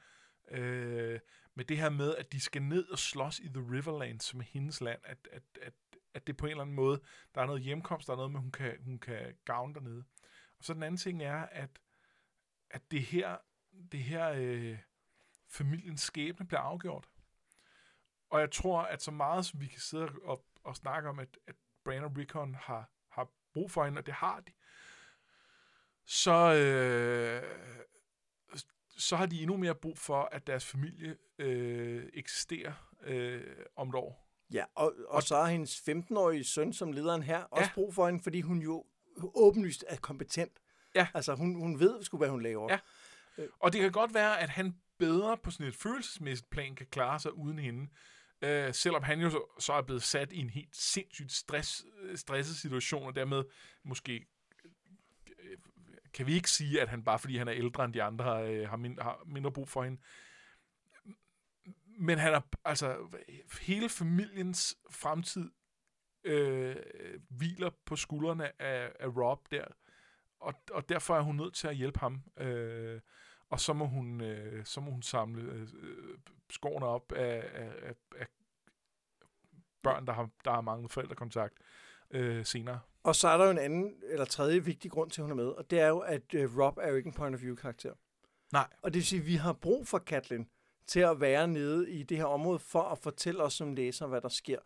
[0.51, 1.21] Øh,
[1.55, 4.45] med det her med, at de skal ned og slås i The Riverlands, som er
[4.45, 5.01] hendes land.
[5.05, 5.73] At, at, at,
[6.15, 7.01] at det på en eller anden måde,
[7.35, 10.05] der er noget hjemkomst, der er noget med, hun kan, hun kan gavne dernede.
[10.63, 11.71] Så den anden ting er, at,
[12.71, 13.37] at det her,
[13.93, 14.79] det her øh,
[15.49, 17.09] familiens skæbne bliver afgjort.
[18.31, 21.39] Og jeg tror, at så meget som vi kan sidde og, og snakke om, at,
[21.47, 21.55] at
[21.85, 24.53] Bran og Rickon har, har brug for hende, og det har de,
[26.05, 27.43] så, øh,
[28.99, 33.95] så har de endnu mere brug for, at deres familie øh, eksisterer øh, om et
[33.95, 34.29] år.
[34.53, 37.75] Ja, og, og, og så har hendes 15-årige søn, som lederen her, også ja.
[37.75, 38.87] brug for hende, fordi hun jo
[39.35, 40.53] åbenlyst er kompetent.
[40.95, 41.07] Ja.
[41.15, 42.73] Altså, hun, hun ved sgu, hvad hun laver.
[42.73, 42.79] Ja.
[43.61, 47.21] Og det kan godt være, at han bedre på sådan et følelsesmæssigt plan kan klare
[47.21, 47.91] sig uden hende.
[48.43, 51.85] Øh, selvom han jo så, så er blevet sat i en helt sindssygt stress,
[52.15, 53.45] stresset situation, og dermed
[53.85, 54.27] måske
[55.39, 55.59] øh,
[56.15, 58.69] kan vi ikke sige, at han bare fordi han er ældre end de andre, øh,
[58.69, 60.01] har, mind, har mindre brug for hende.
[61.99, 62.97] Men han er, altså,
[63.61, 65.51] hele familiens fremtid
[66.25, 66.77] øh,
[67.29, 69.65] hviler på skuldrene af, af Rob der,
[70.41, 72.23] og, og derfor er hun nødt til at hjælpe ham.
[72.37, 73.01] Øh,
[73.51, 75.69] og så må hun, øh, så må hun samle øh,
[76.51, 78.27] skårene op af, af, af,
[79.83, 81.55] børn, der har, der har mange forældrekontakt
[82.11, 82.81] øh, senere.
[83.03, 85.45] Og så er der jo en anden, eller tredje vigtig grund til, at hun er
[85.45, 87.55] med, og det er jo, at øh, Rob er jo ikke en point of view
[87.55, 87.95] karakter.
[88.53, 88.69] Nej.
[88.83, 90.49] Og det vil sige, at vi har brug for Katlin
[90.87, 94.21] til at være nede i det her område, for at fortælle os som læser, hvad
[94.21, 94.59] der sker.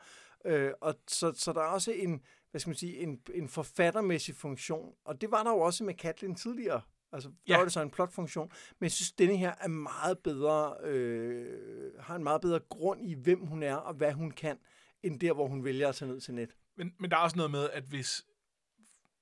[0.44, 4.34] Øh, og så, så der er også en, hvad skal man sige, en, en forfattermæssig
[4.34, 6.80] funktion, og det var der jo også med Katlin tidligere.
[7.12, 7.56] Altså, der ja.
[7.56, 8.50] var det så en plotfunktion.
[8.78, 13.14] Men jeg synes, denne her er meget bedre, øh, har en meget bedre grund i,
[13.14, 14.58] hvem hun er og hvad hun kan,
[15.02, 16.56] end der, hvor hun vælger at tage ned til net.
[16.76, 18.26] Men, men der er også noget med, at hvis...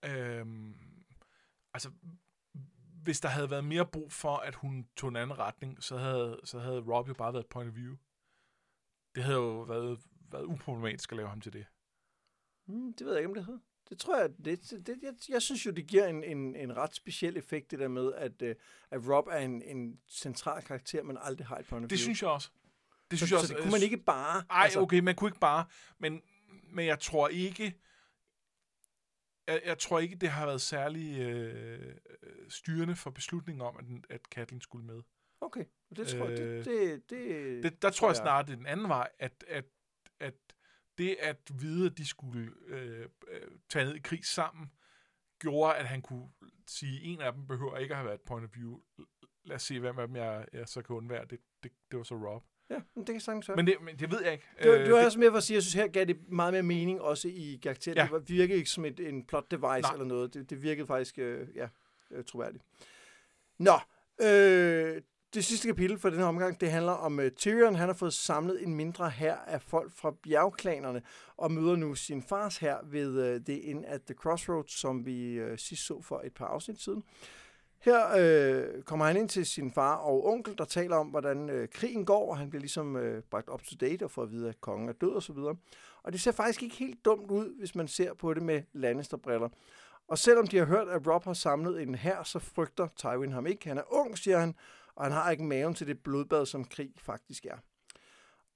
[0.05, 0.47] Øh,
[1.75, 1.91] altså,
[3.03, 6.41] hvis der havde været mere brug for, at hun tog en anden retning, så havde,
[6.45, 7.97] så havde Rob jo bare været point of view.
[9.15, 10.01] Det havde jo været,
[10.35, 11.67] været uproblematisk at lave ham til det.
[12.67, 13.61] Mm, det ved jeg ikke, om det hedder.
[13.89, 16.95] Det tror jeg, det, det, jeg, jeg synes jo, det giver en, en, en ret
[16.95, 18.49] speciel effekt, det der med, at, uh,
[18.91, 22.23] at Rob er en, en central karakter, men aldrig har et point of Det synes
[22.23, 22.51] jeg også.
[23.11, 23.49] Det synes så, jeg også.
[23.49, 24.45] Så det kunne man ikke bare...
[24.49, 25.67] Nej, altså, okay, man kunne ikke bare,
[25.99, 26.23] men,
[26.73, 27.75] men jeg tror ikke,
[29.47, 31.95] jeg, jeg tror ikke, det har været særlig øh,
[32.49, 35.03] styrende for beslutningen om, at, at Katlin skulle med.
[35.41, 35.65] Okay,
[35.97, 38.89] det tror jeg, det, det, det, det Der tror jeg snart, det er den anden
[38.89, 39.65] vej, at, at
[40.99, 43.09] det at vide, at de skulle øh,
[43.69, 44.71] tage ned i krig sammen,
[45.39, 46.29] gjorde, at han kunne
[46.67, 48.81] sige, at en af dem behøver ikke at have været et point of view.
[49.45, 51.25] Lad os se, hvem af dem jeg, jeg så kan undvære.
[51.25, 52.43] Det, det, det var så Rob.
[52.71, 53.57] Ja, det kan sagtens være.
[53.57, 54.45] Men det, men det ved jeg ikke.
[54.63, 56.53] Det, var, det var også mere for at sige, jeg synes her gav det meget
[56.53, 57.97] mere mening også i karakteren.
[57.99, 58.09] Ja.
[58.19, 59.93] Det virkede ikke som et, en plot device Nej.
[59.93, 60.35] eller noget.
[60.35, 61.69] Det, det virkede faktisk, øh, ja,
[62.11, 62.65] øh, troværdigt.
[63.59, 63.75] Nå,
[64.23, 65.03] øh,
[65.35, 67.75] det sidste kapitel for den her omgang, det handler om uh, Tyrion.
[67.75, 71.03] Han har fået samlet en mindre hær af folk fra bjergklanerne,
[71.37, 75.45] og møder nu sin fars her ved uh, det Inn at the Crossroads, som vi
[75.45, 77.03] uh, sidst så for et par afsnit siden.
[77.85, 81.69] Her øh, kommer han ind til sin far og onkel, der taler om, hvordan øh,
[81.69, 84.49] krigen går, og han bliver ligesom øh, bragt up to date og får at vide,
[84.49, 85.37] at kongen er død osv.
[85.37, 85.57] Og,
[86.03, 89.49] og det ser faktisk ikke helt dumt ud, hvis man ser på det med Lannister-briller.
[90.09, 93.47] Og selvom de har hørt, at Rob har samlet en her, så frygter Tywin ham
[93.47, 93.69] ikke.
[93.69, 94.55] Han er ung, siger han,
[94.97, 97.57] og han har ikke maven til det blodbad, som krig faktisk er.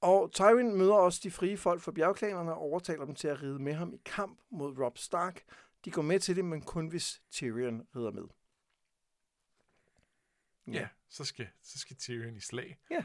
[0.00, 3.58] Og Tywin møder også de frie folk fra bjergklanerne og overtaler dem til at ride
[3.58, 5.42] med ham i kamp mod Rob Stark.
[5.84, 8.24] De går med til det, men kun hvis Tyrion rider med.
[10.66, 12.78] Ja, ja så, skal, så skal Tyrion i slag.
[12.90, 13.04] Ja.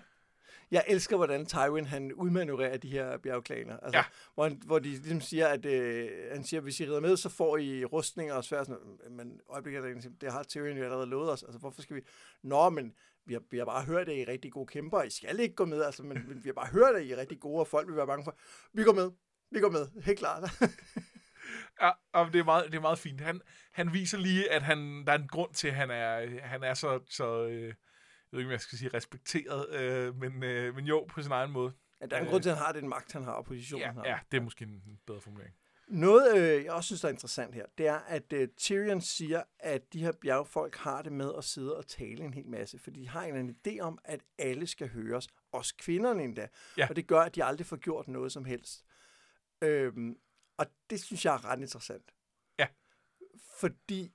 [0.72, 3.80] Jeg elsker, hvordan Tywin han udmanøvrerer de her bjergklaner.
[3.80, 4.04] Altså, ja.
[4.34, 7.18] hvor, han, hvor de ligesom siger, at øh, han siger, at hvis I rider med,
[7.18, 8.70] så får I rustninger og svært.
[9.10, 11.44] Men øjeblikket, det har Tyrion jo allerede lovet os.
[11.44, 12.02] Altså, hvorfor skal vi...
[12.42, 12.94] Nå, men
[13.26, 15.02] vi har, vi har bare hørt, at I er rigtig gode kæmper.
[15.02, 17.18] I skal ikke gå med, altså, men, men vi har bare hørt, at I er
[17.18, 18.38] rigtig gode, og folk vil være bange for.
[18.74, 19.12] Vi går med.
[19.52, 20.02] Vi går med.
[20.02, 20.44] Helt klart.
[21.82, 21.92] ja,
[22.34, 23.22] det er meget, det er meget fint.
[23.22, 23.42] Han,
[23.74, 26.74] han viser lige, at han, der er en grund til, at han er, han er
[26.74, 27.74] så, så øh, jeg
[28.32, 31.52] ved ikke, om jeg skal sige respekteret, øh, men, øh, men jo, på sin egen
[31.52, 31.74] måde.
[32.02, 33.82] Ja, der er en grund til, at han har den magt, han har, og positionen,
[33.82, 34.06] ja, han har.
[34.06, 35.56] Ja, det er måske en bedre formulering.
[35.94, 39.44] Noget, øh, jeg også synes, der er interessant her, det er, at øh, Tyrion siger,
[39.60, 43.02] at de her bjergfolk har det med at sidde og tale en hel masse, fordi
[43.02, 46.48] de har en idé om, at alle skal høres, også kvinderne endda.
[46.78, 46.88] Ja.
[46.90, 48.86] Og det gør, at de aldrig får gjort noget som helst.
[49.62, 50.18] Øhm,
[50.58, 52.12] og det synes jeg er ret interessant.
[52.60, 52.68] Ja.
[53.60, 54.12] Fordi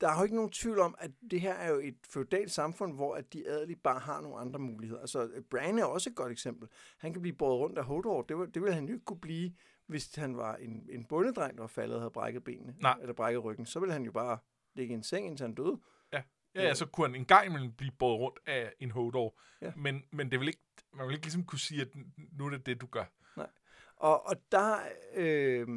[0.00, 2.94] der er jo ikke nogen tvivl om, at det her er jo et feudalt samfund,
[2.94, 5.00] hvor at de adelige bare har nogle andre muligheder.
[5.00, 6.68] Altså, Bran er også et godt eksempel.
[6.98, 8.22] Han kan blive båret rundt af Hodor.
[8.22, 9.52] Det, det ville han jo ikke kunne blive,
[9.86, 12.98] hvis han var en, en bundedreng, der var faldet og havde brækket benene, Nej.
[13.00, 14.38] eller brækket ryggen, så ville han jo bare
[14.74, 15.80] ligge i en seng, indtil han døde.
[16.12, 16.22] Ja,
[16.54, 19.72] ja, ja så kunne han en gang imellem blive båret rundt af en Hodor, ja.
[19.76, 20.62] men, men det vil ikke,
[20.92, 21.88] man vil ikke ligesom kunne sige, at
[22.32, 23.04] nu er det det, du gør.
[23.36, 23.50] Nej,
[23.96, 24.78] og, og der,
[25.14, 25.68] øh,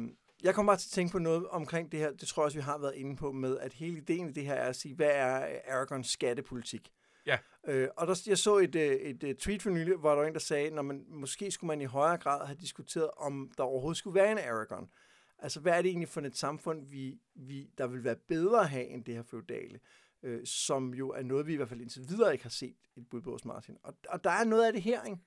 [0.42, 2.58] jeg kommer bare til at tænke på noget omkring det her, det tror jeg også,
[2.58, 4.94] vi har været inde på med, at hele ideen i det her er at sige,
[4.94, 6.90] hvad er Aragons skattepolitik?
[7.30, 7.38] Ja.
[7.72, 10.26] Øh, og der, jeg så et, øh, et, et tweet for nylig, hvor der var
[10.26, 13.64] en, der sagde, at man, måske skulle man i højere grad have diskuteret, om der
[13.64, 14.90] overhovedet skulle være en Aragon.
[15.38, 18.70] Altså, hvad er det egentlig for et samfund, vi, vi, der vil være bedre at
[18.70, 19.80] have end det her feudale?
[20.22, 23.08] Øh, som jo er noget, vi i hvert fald indtil videre ikke har set et
[23.10, 23.76] bud på hos Martin.
[23.82, 25.18] Og, og der er noget af det her, ikke?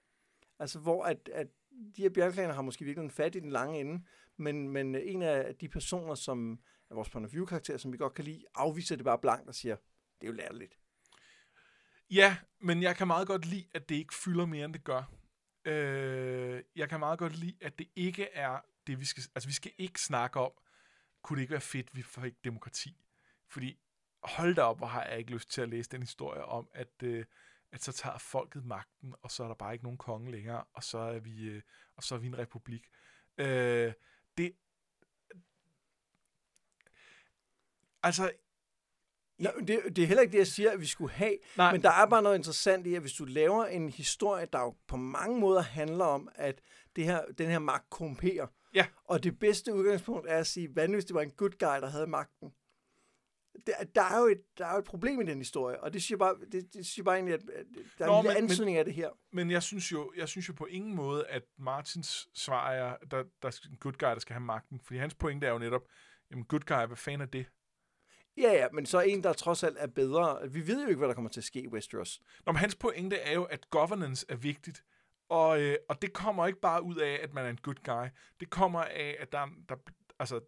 [0.60, 1.47] Altså, hvor at, at
[1.95, 4.04] de her bjergklaner har måske virkelig en fat i den lange ende,
[4.38, 7.93] men, men øh, en af de personer, som er vores point of view karakter, som
[7.93, 9.76] vi godt kan lide, afviser det bare blankt og siger,
[10.22, 10.78] det er jo latterligt.
[12.14, 15.03] Ja, men jeg kan meget godt lide, at det ikke fylder mere, end det gør.
[15.66, 19.24] Øh, jeg kan meget godt lide, at det ikke er det, vi skal...
[19.36, 20.51] Altså, vi skal ikke snakke om,
[21.22, 23.05] kunne det ikke være fedt, vi fik demokrati?
[23.47, 23.80] Fordi,
[24.24, 27.03] hold da op, hvor har jeg ikke lyst til at læse den historie om, at,
[27.03, 27.26] øh,
[27.72, 30.84] at så tager folket magten, og så er der bare ikke nogen konge længere, og
[30.84, 31.61] så er vi, øh,
[31.95, 32.89] og så er vi en republik.
[33.38, 33.93] Øh,
[34.38, 34.55] det...
[38.03, 38.32] Altså,
[39.44, 41.38] Ja, det, det er heller ikke det, jeg siger, at vi skulle have.
[41.58, 41.72] Nej.
[41.72, 44.76] Men der er bare noget interessant i, at hvis du laver en historie, der jo
[44.88, 46.62] på mange måder handler om, at
[46.96, 48.48] det her, den her magt korrumperer.
[48.74, 48.86] Ja.
[49.06, 51.82] Og det bedste udgangspunkt er at sige, hvad nu hvis det var en good guy,
[51.82, 52.54] der havde magten?
[53.68, 56.04] Der, der, er jo et, der er jo et problem i den historie, og det
[56.04, 57.41] siger bare, det, det siger bare egentlig, at,
[57.98, 59.10] der er Nå, en lille antydning af det her.
[59.32, 63.24] Men jeg synes, jo, jeg synes jo på ingen måde, at Martins svar er, der,
[63.41, 64.80] der er en good guy, der skal have magten.
[64.84, 65.82] Fordi hans pointe er jo netop,
[66.32, 67.46] jamen good guy, hvad fanden er det?
[68.38, 70.50] Ja, ja, men så en, der trods alt er bedre.
[70.52, 72.22] Vi ved jo ikke, hvad der kommer til at ske i Westeros.
[72.46, 74.84] Nå, men hans pointe er jo, at governance er vigtigt.
[75.30, 78.08] Og, øh, og det kommer ikke bare ud af, at man er en good guy.
[78.40, 79.76] Det kommer af, at der, der
[80.20, 80.42] altså,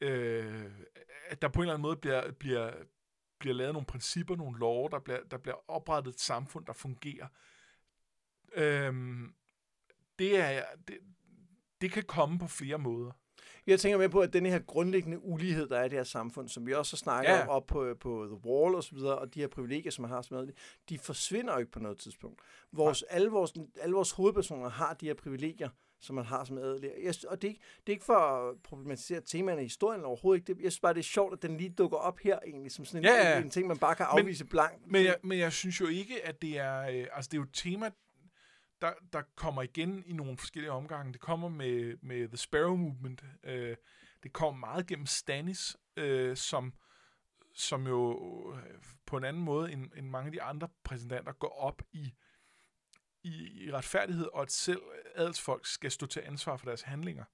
[0.00, 0.70] øh,
[1.28, 2.72] at der på en eller anden måde bliver, bliver,
[3.38, 7.26] bliver lavet nogle principper, nogle love, der bliver, der bliver oprettet et samfund, der fungerer.
[8.54, 8.94] Øh,
[10.18, 10.98] det, er, det,
[11.80, 13.12] det kan komme på flere måder.
[13.66, 16.48] Jeg tænker med på, at den her grundlæggende ulighed, der er i det her samfund,
[16.48, 17.42] som vi også snakker ja.
[17.42, 20.10] om op på, på The Wall og så videre, og de her privilegier, som man
[20.10, 20.54] har med det,
[20.88, 22.40] de forsvinder jo ikke på noget tidspunkt.
[22.72, 25.68] Vores, alle, vores, alle vores hovedpersoner har de her privilegier,
[26.00, 26.90] som man har som adelig.
[27.02, 30.54] Jeg, og det, er, det er ikke for at problematisere temaerne i historien overhovedet ikke.
[30.54, 32.84] Det, jeg synes bare, det er sjovt, at den lige dukker op her egentlig, som
[32.84, 33.40] sådan en, ja, ja.
[33.40, 34.90] en ting, man bare kan afvise men, blankt.
[34.90, 36.80] Men jeg, men jeg synes jo ikke, at det er...
[36.80, 37.90] Øh, altså, det er jo et tema,
[38.82, 41.12] der, der kommer igen i nogle forskellige omgange.
[41.12, 43.24] Det kommer med, med The Sparrow Movement.
[43.44, 43.76] Øh,
[44.22, 46.74] det kommer meget gennem Stannis, øh, som,
[47.54, 48.18] som jo
[48.54, 52.14] øh, på en anden måde end, end mange af de andre præsidenter går op i,
[53.22, 54.82] i, i retfærdighed, og at selv
[55.14, 57.24] adelsfolk skal stå til ansvar for deres handlinger.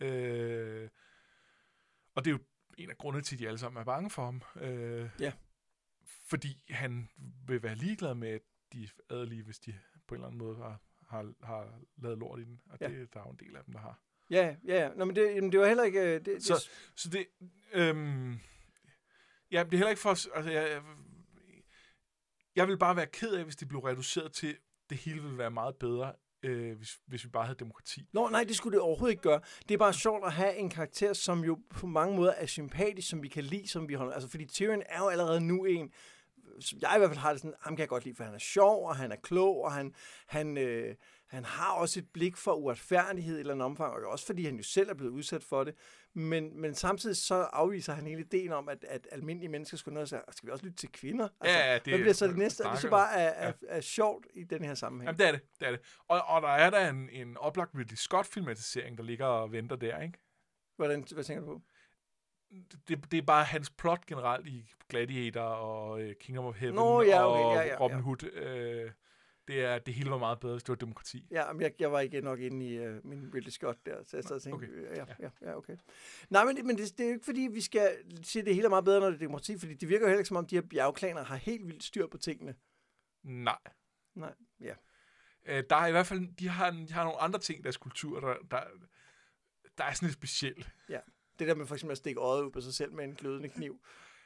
[0.00, 0.88] Øh,
[2.14, 2.44] og det er jo
[2.78, 4.42] en af grundene til, at de alle sammen er bange for ham.
[4.56, 5.32] Øh, ja.
[6.28, 7.08] Fordi han
[7.46, 8.40] vil være ligeglad med
[8.72, 12.44] de adelige, hvis de på en eller anden måde har, har, har lavet lort i
[12.44, 12.88] den, og ja.
[12.88, 14.00] det der er jo en del af dem, der har.
[14.30, 14.94] Ja, ja, ja.
[14.96, 16.00] Nå, men det, jamen, det var heller ikke...
[16.00, 16.92] Øh, det, så, det...
[17.00, 17.26] så det...
[17.72, 18.38] Øhm,
[19.50, 20.36] ja, det er heller ikke for...
[20.36, 20.82] Altså, jeg,
[22.56, 24.56] jeg vil bare være ked af, hvis det blev reduceret til,
[24.90, 28.08] det hele ville være meget bedre, øh, hvis, hvis vi bare havde demokrati.
[28.12, 29.40] Nå, nej, det skulle det overhovedet ikke gøre.
[29.68, 33.08] Det er bare sjovt at have en karakter, som jo på mange måder er sympatisk,
[33.08, 34.12] som vi kan lide, som vi holder.
[34.12, 35.92] Altså, fordi Tyrion er jo allerede nu en,
[36.60, 38.34] som jeg i hvert fald har det sådan, ham kan jeg godt lide, for han
[38.34, 39.94] er sjov, og han er klog, og han,
[40.26, 40.94] han, øh,
[41.26, 44.56] han har også et blik for uretfærdighed i eller andet omfang, og også fordi han
[44.56, 45.74] jo selv er blevet udsat for det.
[46.14, 50.08] Men, men samtidig så afviser han hele ideen om, at, at almindelige mennesker skulle noget
[50.08, 51.28] sige, skal vi også lytte til kvinder?
[51.40, 52.64] Altså, ja, ja, det, hvad bliver så det næste?
[52.64, 55.06] Det så bare er, er, er, sjovt i den her sammenhæng.
[55.06, 55.40] Jamen, det er det.
[55.60, 55.80] det, er det.
[56.08, 60.00] Og, og der er der en, en oplagt Ridley Scott-filmatisering, der ligger og venter der,
[60.00, 60.18] ikke?
[60.76, 61.62] Hvordan, hvad tænker du på?
[62.88, 67.02] Det, det er bare hans plot generelt i Gladiator og uh, Kingdom of Heaven Nå,
[67.02, 68.22] ja, okay, og ja, ja, Robin Hood.
[68.22, 68.90] Uh,
[69.48, 71.26] det, er, det hele var meget bedre, hvis det var demokrati.
[71.30, 74.16] Ja, men jeg, jeg var ikke nok inde i uh, min Ridley Scott der, så
[74.16, 74.96] jeg så tænkte, okay.
[74.96, 75.76] ja, ja, ja, okay.
[76.30, 78.66] Nej, men, men det, det er jo ikke fordi, vi skal sige, at det hele
[78.66, 80.46] er meget bedre, når det er demokrati, fordi det virker jo heller ikke som om,
[80.46, 82.54] de her bjergklaner har helt vildt styr på tingene.
[83.22, 83.58] Nej.
[84.14, 84.74] Nej, ja.
[85.48, 87.76] Uh, der er i hvert fald, de har, de har nogle andre ting i deres
[87.76, 88.60] kultur, der, der,
[89.78, 90.70] der er sådan lidt specielt.
[90.88, 91.00] Ja.
[91.38, 93.48] Det der med for eksempel at stikke øjet ud på sig selv med en glødende
[93.48, 93.80] kniv,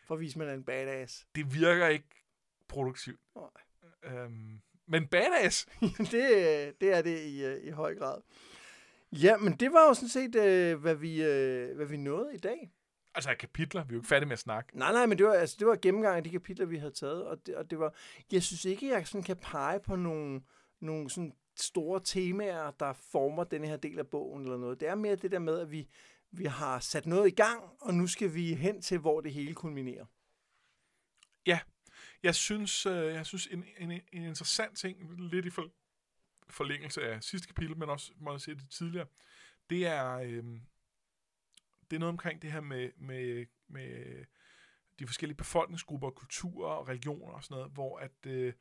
[0.06, 1.26] for at vise, man er en badass.
[1.34, 2.24] Det virker ikke
[2.68, 3.20] produktivt.
[3.36, 4.14] Nej.
[4.14, 5.66] Øhm, men badass!
[6.12, 8.20] det, det er det i, øh, i høj grad.
[9.12, 12.38] Ja, men det var jo sådan set, øh, hvad, vi, øh, hvad vi nåede i
[12.38, 12.70] dag.
[13.14, 14.78] Altså kapitler, vi er jo ikke færdige med at snakke.
[14.78, 17.24] Nej, nej, men det var, altså, det var gennemgang af de kapitler, vi havde taget,
[17.24, 17.94] og det, og det var,
[18.32, 20.42] jeg synes ikke, jeg sådan kan pege på nogle,
[20.80, 24.80] nogle sådan store temaer, der former den her del af bogen eller noget.
[24.80, 25.88] Det er mere det der med, at vi,
[26.30, 29.54] vi har sat noget i gang, og nu skal vi hen til, hvor det hele
[29.54, 30.06] kulminerer.
[31.46, 31.60] Ja,
[32.22, 35.70] jeg synes, øh, jeg synes en, en, en interessant ting, lidt i for,
[36.50, 39.06] forlængelse af sidste kapitel, men også, må jeg sige det tidligere,
[39.70, 40.44] det er, øh,
[41.90, 44.24] det er noget omkring det her med, med, med
[44.98, 48.52] de forskellige befolkningsgrupper, kulturer og religioner og sådan noget, hvor at, øh,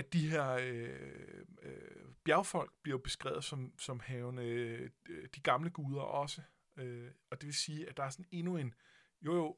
[0.00, 4.90] at de her øh, øh, bjergfolk bliver beskrevet som, som havende øh,
[5.34, 6.42] de gamle guder også.
[6.76, 8.74] Øh, og det vil sige, at der er sådan endnu en...
[9.22, 9.56] Jo, jo,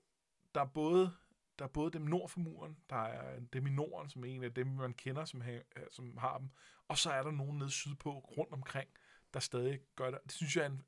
[0.55, 1.13] der er både
[1.59, 4.45] der er både dem nord for muren, der er dem i Norden, som er en
[4.45, 6.51] af dem, man kender, som, ha, øh, som har dem,
[6.89, 8.89] og så er der nogen nede sydpå, rundt omkring,
[9.35, 10.21] der stadig gør det.
[10.25, 10.85] Det synes jeg er en,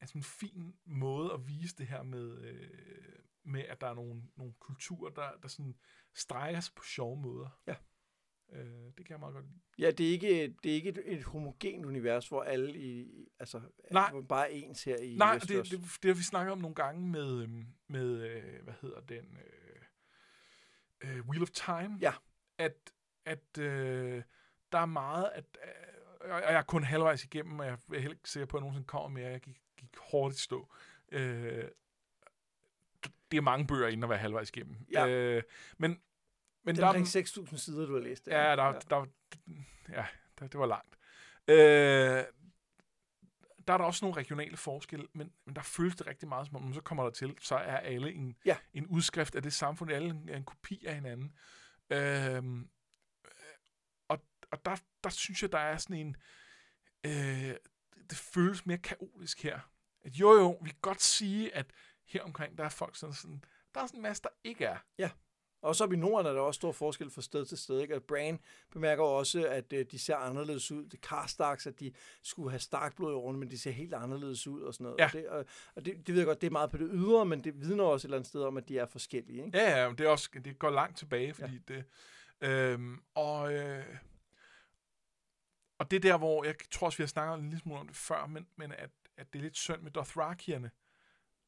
[0.00, 3.94] er sådan en fin måde at vise det her med, øh, med at der er
[3.94, 5.76] nogle, nogle kulturer, der, der sådan
[6.14, 7.48] streger sig på sjove måder.
[7.66, 7.74] Ja.
[8.52, 8.60] Øh,
[8.98, 9.60] det kan jeg meget godt lide.
[9.78, 13.60] Ja, det er ikke, det er ikke et, et homogent univers, hvor alle i, altså,
[13.90, 14.10] Nej.
[14.10, 16.74] hvor bare er ens her i Nej, det, det, det har vi snakket om nogle
[16.74, 19.38] gange med, øhm, med øh, hvad hedder den,
[21.04, 21.98] øh, øh, Wheel of Time.
[22.00, 22.12] Ja.
[22.58, 22.92] At,
[23.24, 24.22] at øh,
[24.72, 25.58] der er meget, at,
[26.24, 28.60] øh, og jeg er kun halvvejs igennem, og jeg er heller ikke sikker på, at
[28.60, 29.28] jeg nogensinde kommer mere.
[29.28, 30.74] Jeg gik, gik hårdt i stå.
[31.12, 31.64] Øh,
[33.30, 34.76] det er mange bøger inden at være halvvejs igennem.
[34.92, 35.08] Ja.
[35.08, 35.42] Øh,
[35.78, 36.00] men,
[36.66, 38.26] men Det der er er, omkring 6.000 sider, du har læst.
[38.28, 38.72] Ja, der, ja.
[38.72, 38.78] ja.
[38.90, 39.06] der,
[39.88, 40.06] ja,
[40.38, 40.96] der, det var langt.
[41.48, 42.24] Øh,
[43.66, 46.56] der er der også nogle regionale forskelle, men, men der føles det rigtig meget, som
[46.56, 48.56] om så kommer der til, så er alle en, Ja.
[48.74, 51.32] en udskrift af det samfund, alle en, en kopi af hinanden.
[51.90, 52.42] Øh,
[54.08, 56.16] og og der, der synes jeg, der er sådan en...
[57.06, 57.54] Øh,
[58.10, 59.60] det føles mere kaotisk her.
[60.04, 61.66] At jo jo, vi kan godt sige, at
[62.06, 63.44] her omkring, der er folk sådan, sådan
[63.74, 64.78] der er sådan en masse, der ikke er.
[65.62, 67.80] Og så i Norden er der også stor forskel fra sted til sted.
[67.80, 67.94] Ikke?
[67.94, 68.40] At Bran
[68.72, 70.84] bemærker også, at øh, de ser anderledes ud.
[70.84, 71.92] Det Karstarks, at de
[72.22, 74.98] skulle have starkblod i årene, men de ser helt anderledes ud og sådan noget.
[74.98, 75.06] Ja.
[75.06, 75.44] Og, det, og,
[75.74, 77.84] og det, det ved jeg godt, det er meget på det ydre, men det vidner
[77.84, 79.44] også et eller andet sted om, at de er forskellige.
[79.44, 79.58] Ikke?
[79.58, 81.74] Ja, ja, men det, er også, det går langt tilbage, fordi ja.
[81.74, 81.84] det...
[82.40, 83.84] Øhm, og, øh,
[85.78, 87.86] og det er der, hvor jeg tror også, vi har snakket en lille smule om
[87.86, 90.70] det før, men, men at, at det er lidt synd med Dothrakierne.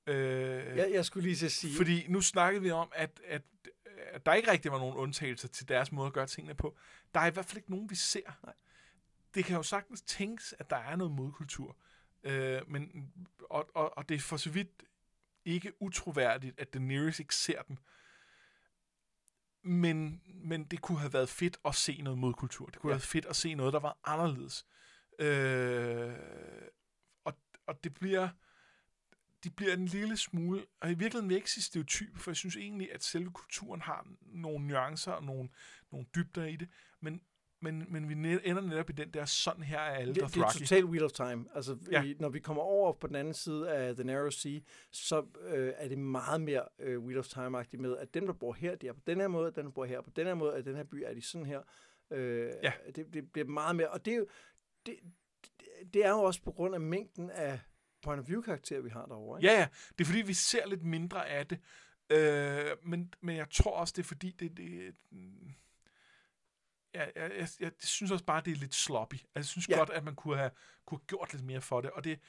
[0.06, 1.76] Øh, Jeg, jeg skulle lige at sige...
[1.76, 3.42] Fordi nu snakkede vi om, at, at
[4.26, 6.76] der ikke rigtig var nogen undtagelser til deres måde at gøre tingene på.
[7.14, 8.38] Der er i hvert fald ikke nogen, vi ser.
[8.44, 8.54] Nej.
[9.34, 11.76] Det kan jo sagtens tænkes, at der er noget modkultur.
[12.22, 13.12] Øh, men,
[13.50, 14.82] og, og, og det er for så vidt
[15.44, 17.78] ikke utroværdigt, at Daenerys ikke ser den.
[19.62, 22.66] Men, men det kunne have været fedt at se noget modkultur.
[22.66, 22.94] Det kunne Ja.
[22.94, 24.66] have været fedt at se noget, der var anderledes.
[25.18, 26.14] Øh,
[27.24, 27.34] og,
[27.66, 28.28] og det bliver
[29.45, 32.93] de bliver en lille smule, og i virkeligheden ikke sige stereotype, for jeg synes egentlig,
[32.95, 35.49] at selve kulturen har nogle nuancer og nogle,
[35.93, 36.68] nogle dybder i det,
[37.01, 37.20] men,
[37.61, 40.36] men, men vi net, ender netop i den der, sådan her er alle det, det
[40.36, 41.45] er totalt Wheel of Time.
[41.55, 42.03] Altså, Ja.
[42.03, 44.59] i, når vi kommer over på den anden side af The Narrow Sea,
[44.93, 48.53] så øh, er det meget mere øh, Wheel of Time-agtigt med, at dem, der bor
[48.53, 50.55] her, de er på den her måde, dem, der bor her på den her måde,
[50.55, 51.61] at den her by er de sådan her.
[52.11, 52.72] Øh, Ja.
[52.97, 54.26] det, det bliver meget mere, og det er jo,
[54.86, 54.95] det,
[55.43, 57.61] det, det er jo også på grund af mængden af
[58.09, 59.40] point of view-karakterer, vi har derovre.
[59.40, 59.52] Ikke?
[59.52, 59.68] Ja, ja.
[59.98, 61.59] Det er fordi, vi ser lidt mindre af det.
[62.11, 64.56] Øh, men, men jeg tror også, det er fordi, det...
[64.56, 64.94] det
[66.94, 69.14] ja, jeg, jeg, jeg, synes også bare, det er lidt sloppy.
[69.14, 69.72] Altså, jeg synes ja.
[69.72, 69.78] Ja.
[69.78, 70.50] godt, at man kunne have,
[70.86, 71.90] kunne have gjort lidt mere for det.
[71.90, 72.20] Og det...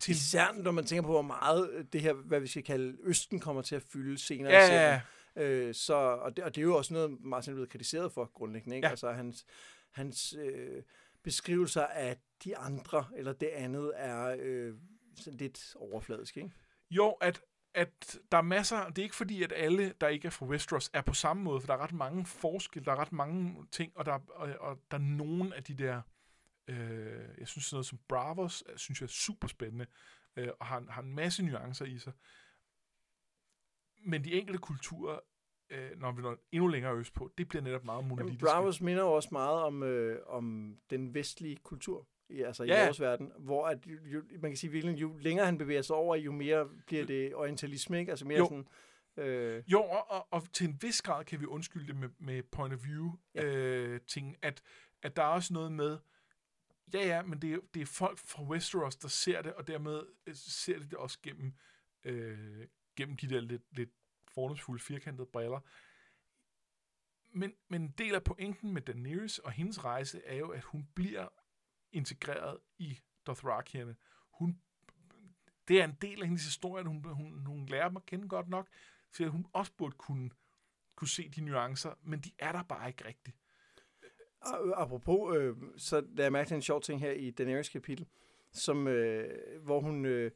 [0.00, 2.96] Til, Især når man tænker på, hvor meget øh, det her, hvad vi skal kalde
[3.02, 4.52] Østen, kommer til at fylde senere.
[4.52, 4.92] ja, i serien.
[4.92, 5.00] ja,
[5.36, 8.30] Øh, så, og, det, og det er jo også noget, Martin er blevet kritiseret for
[8.34, 8.76] grundlæggende.
[8.76, 8.86] Ikke?
[8.86, 8.90] Ja.
[8.90, 9.46] Altså hans,
[9.90, 10.82] hans øh,
[11.22, 14.74] beskrivelser af de andre, eller det andet, er øh,
[15.16, 16.36] sådan lidt overfladisk.
[16.36, 16.52] Ikke?
[16.90, 17.42] Jo, at,
[17.74, 18.88] at der er masser...
[18.88, 21.60] Det er ikke fordi, at alle, der ikke er fra Westeros, er på samme måde,
[21.60, 24.78] for der er ret mange forskelle, der er ret mange ting, og der, og, og
[24.90, 26.02] der er nogen af de der...
[26.68, 29.86] Øh, jeg synes sådan noget som Bravos, øh, synes jeg er super spændende,
[30.36, 32.12] øh, og har, har en masse nuancer i sig.
[34.04, 35.18] Men de enkelte kulturer,
[35.72, 38.44] øh, når vi når endnu længere østpå, det bliver netop meget Jamen, monolitiske.
[38.44, 42.82] Bravos minder jo også meget om, øh, om den vestlige kultur, i, altså Ja.
[42.82, 45.96] i vores verden, hvor at, jo, man kan sige, virkelig, jo længere han bevæger sig
[45.96, 48.10] over, jo mere bliver det orientalisme, ikke?
[48.12, 48.44] Altså mere Jo.
[48.44, 48.68] sådan...
[49.16, 52.42] Øh, Jo, og, og, og til en vis grad kan vi undskylde det med, med
[52.42, 53.44] point of view Ja.
[53.44, 54.62] øh, ting, at,
[55.02, 55.98] at der er også noget med,
[56.94, 60.02] ja ja, men det er, det er folk fra Westeros, der ser det, og dermed
[60.26, 61.52] øh, ser de det også gennem,
[62.04, 62.66] øh,
[62.96, 63.90] gennem de der lidt, lidt
[64.34, 65.60] fordomsfulde, firkantede briller.
[67.34, 70.88] Men, men en del af pointen med Daenerys og hendes rejse er jo, at hun
[70.94, 71.28] bliver
[71.92, 73.96] integreret i Dothrakierne.
[74.38, 74.60] Hun,
[75.68, 78.28] det er en del af hendes historie, at hun, hun, hun lærer dem at kende
[78.28, 78.68] godt nok,
[79.12, 80.30] så hun også burde kunne,
[80.96, 83.36] kunne se de nuancer, men de er der bare ikke rigtigt.
[84.46, 88.06] Øh, apropos, øh, så der jeg mærke til en sjov ting her i Daenerys kapitel,
[88.52, 90.30] som, øh, hvor hun, øh,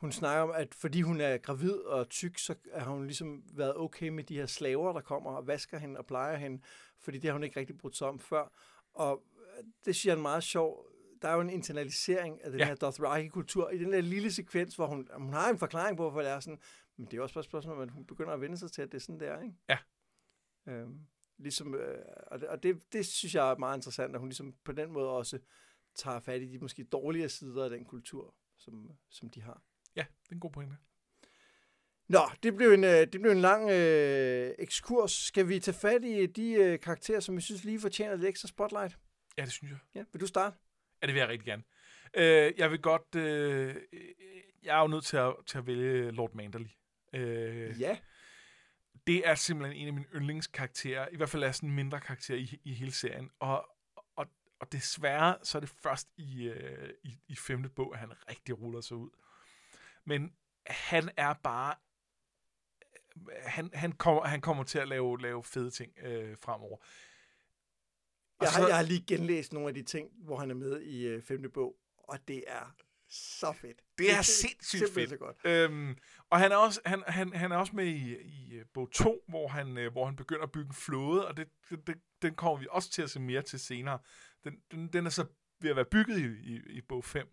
[0.00, 3.76] hun snakker om, at fordi hun er gravid og tyk, så har hun ligesom været
[3.76, 6.62] okay med de her slaver, der kommer og vasker hende og plejer hende,
[6.98, 8.52] fordi det har hun ikke rigtig brudt sig om før.
[8.94, 9.22] Og
[9.84, 10.86] det siger en meget sjov,
[11.22, 12.66] der er jo en internalisering af den Ja.
[12.66, 16.20] her Dothraki-kultur i den der lille sekvens, hvor hun, hun har en forklaring på, hvorfor
[16.22, 16.60] det er sådan,
[16.96, 18.92] men det er også bare et spørgsmål, at hun begynder at vende sig til, at
[18.92, 19.54] det er sådan, der, ikke?
[19.68, 19.78] Ja.
[20.66, 21.06] Øhm,
[21.40, 24.54] Ligesom, øh, og det, og det, det synes jeg er meget interessant, at hun ligesom
[24.64, 25.38] på den måde også
[25.94, 29.62] tager fat i de måske dårligere sider af den kultur, som, som de har.
[29.98, 30.76] Ja, det er en god pointe.
[32.08, 35.12] Nå, det blev en, øh, det blev en lang øh, ekskurs.
[35.12, 38.48] Skal vi tage fat i de øh, karakterer, som vi synes lige fortjener lidt ekstra
[38.48, 38.98] spotlight?
[39.38, 39.78] Ja, det synes jeg.
[39.94, 40.56] Ja, vil du starte?
[41.02, 41.62] Ja, det vil jeg rigtig gerne.
[42.14, 43.14] Øh, jeg vil godt...
[43.14, 43.76] Øh,
[44.62, 46.66] jeg er jo nødt til at, til at vælge Lord Manderly.
[47.14, 47.98] Øh, Ja.
[49.06, 52.34] det er simpelthen en af mine yndlingskarakterer, i hvert fald er sådan en mindre karakter
[52.34, 53.68] i, i hele serien, og,
[54.16, 54.26] og,
[54.60, 58.58] og desværre så er det først i, øh, i, i femte bog, at han rigtig
[58.60, 59.10] ruller sig ud.
[60.08, 60.32] Men
[60.66, 61.74] han er bare,
[63.42, 66.76] han, han, kommer, han kommer til at lave, lave fede ting øh, fremover.
[68.38, 70.54] Og Jeg har, så- jeg har lige genlæst nogle af de ting, hvor han er
[70.54, 72.74] med i øh, femte bog, og det er
[73.10, 73.80] så fedt.
[73.98, 75.10] Det er sindssygt fedt.
[75.10, 75.36] så godt.
[75.44, 75.96] Øhm,
[76.30, 79.24] og han er også, han, han, han er også med i, i øh, bog 2,
[79.28, 82.34] hvor han, øh, hvor han begynder at bygge en flåde, og det, det, det, den
[82.34, 83.98] kommer vi også til at se mere til senere.
[84.44, 85.26] Den, den, den er så
[85.60, 87.28] ved at være bygget i, i, i bog 5.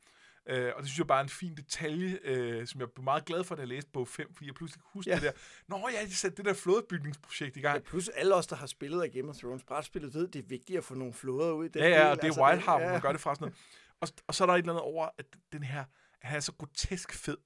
[0.50, 3.26] Øh, og det synes jeg bare er en fin detalje, øh, som jeg blev meget
[3.26, 5.16] glad for, da jeg læste bog 5, fordi jeg pludselig kunne huske Ja.
[5.16, 5.22] ja.
[5.22, 5.40] det der.
[5.78, 7.84] Nå ja, de satte det der flådebygningsprojekt i Ja, gang.
[7.84, 10.78] plus alle os, der har spillet af Game of Thrones brætspillet, ved, det er vigtigt
[10.78, 11.66] at få nogle flåder ud.
[11.66, 12.08] i Den Ja, ja, del.
[12.08, 12.92] og det er Altså, Wild Harp, ja.
[12.92, 13.58] man gør det fra sådan noget.
[14.02, 15.84] Og, og så er der et eller andet over, at den her,
[16.22, 17.38] han er så grotesk fed.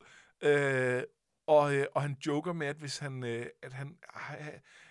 [0.41, 1.03] Øh,
[1.47, 3.97] og, øh, og han joker med, at hvis han, øh, at han,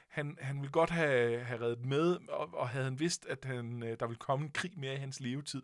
[0.08, 3.82] han, han ville godt have, have reddet med, og, og havde han vidst, at han,
[3.82, 5.62] øh, der ville komme en krig mere i hans levetid,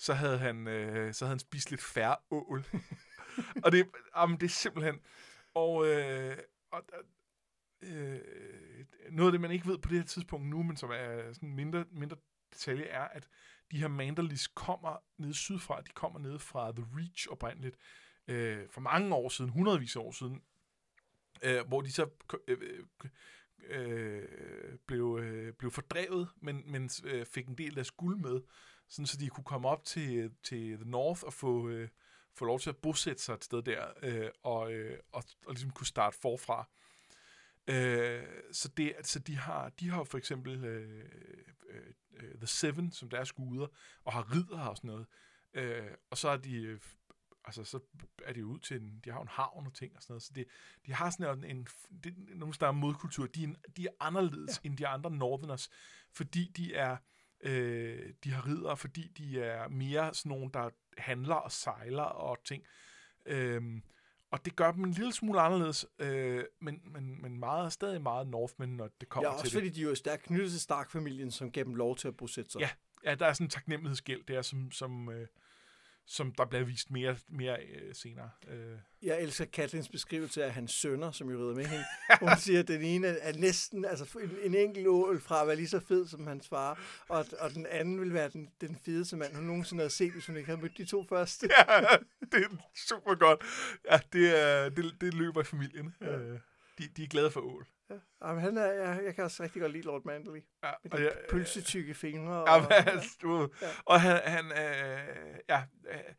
[0.00, 2.64] så havde han, øh, så havde han spist lidt færre ål.
[3.64, 5.00] og det, jamen, det er simpelthen...
[5.54, 6.36] Og, øh,
[6.70, 6.82] og
[7.82, 8.20] øh,
[9.10, 11.54] noget af det, man ikke ved på det her tidspunkt nu, men som er sådan
[11.54, 12.16] mindre, mindre
[12.52, 13.28] detalje, er, at
[13.70, 15.80] de her mandalis kommer ned sydfra.
[15.80, 17.76] De kommer ned fra The Reach oprindeligt.
[18.28, 20.42] Øh, for mange år siden, hundredvis af år siden.
[21.42, 22.08] Øh, hvor de så
[22.48, 22.84] øh, øh,
[23.68, 28.40] øh blev, øh, blev fordrevet, men, men øh, fik en del af deres guld med,
[28.90, 31.88] sådan så de kunne komme op til, til The North og få, øh,
[32.34, 35.70] få lov til at bosætte sig et sted der, øh, og, øh, og, og ligesom
[35.70, 36.68] kunne starte forfra.
[37.66, 41.04] Øh, så, det, så de har de har for eksempel øh,
[41.68, 43.66] øh, øh, The Seven som deres guder,
[44.04, 45.06] og har ridder og sådan noget.
[45.54, 46.80] Øh, og så er de øh,
[47.44, 47.80] altså så
[48.24, 50.22] er de ud til en, de har jo en havn og ting og sådan noget,
[50.22, 50.46] så det,
[50.86, 51.66] de har sådan en, en
[52.04, 54.68] det, nogle steder modkultur, de er, de er anderledes ja.
[54.68, 55.70] end de andre Northerners,
[56.12, 56.96] fordi de er
[57.42, 62.44] øh, de har ridder, fordi de er mere sådan nogle, der handler og sejler og
[62.44, 62.64] ting.
[63.26, 63.82] Øhm,
[64.30, 68.26] og det gør dem en lille smule anderledes, øh, men, men, men meget, stadig meget
[68.26, 69.76] Northmen, når det Ja, kommer også til fordi det.
[69.76, 72.60] de jo er stærkt knyttet til Stark-familien, som gav dem lov til at bosætte sig.
[72.60, 72.70] Ja.
[73.04, 75.26] Ja, der er sådan en taknemmelighedsgæld der, som, som, øh,
[76.10, 78.30] som der bliver vist mere, mere øh, senere.
[78.48, 78.78] Øh.
[79.02, 81.84] Jeg elsker Katlins beskrivelse af hans sønner, som jo rider med hende.
[82.20, 85.56] Hun siger, at den ene er næsten altså en, en enkelt ål fra at være
[85.56, 89.16] lige så fed som hans far, og, og den anden vil være den, den fedeste
[89.16, 91.48] mand, hun nogensinde havde set, hvis hun ikke havde mødt de to første.
[91.68, 91.96] Ja,
[92.32, 92.48] det er
[92.88, 93.40] super godt.
[93.90, 95.94] Ja, det, er, det, det løber i familien.
[96.00, 96.18] Ja.
[96.18, 96.38] Øh,
[96.78, 97.66] de, de er glade for ål.
[98.24, 100.40] Jamen, han er, jeg, jeg kan også rigtig godt lide Lord Manderly.
[100.62, 102.44] Ja, Med de jeg, pølsetykke fingre.
[102.44, 103.68] Og, Ja, men, altså, du, Ja.
[103.84, 106.14] Og han, han øh, ja, øh,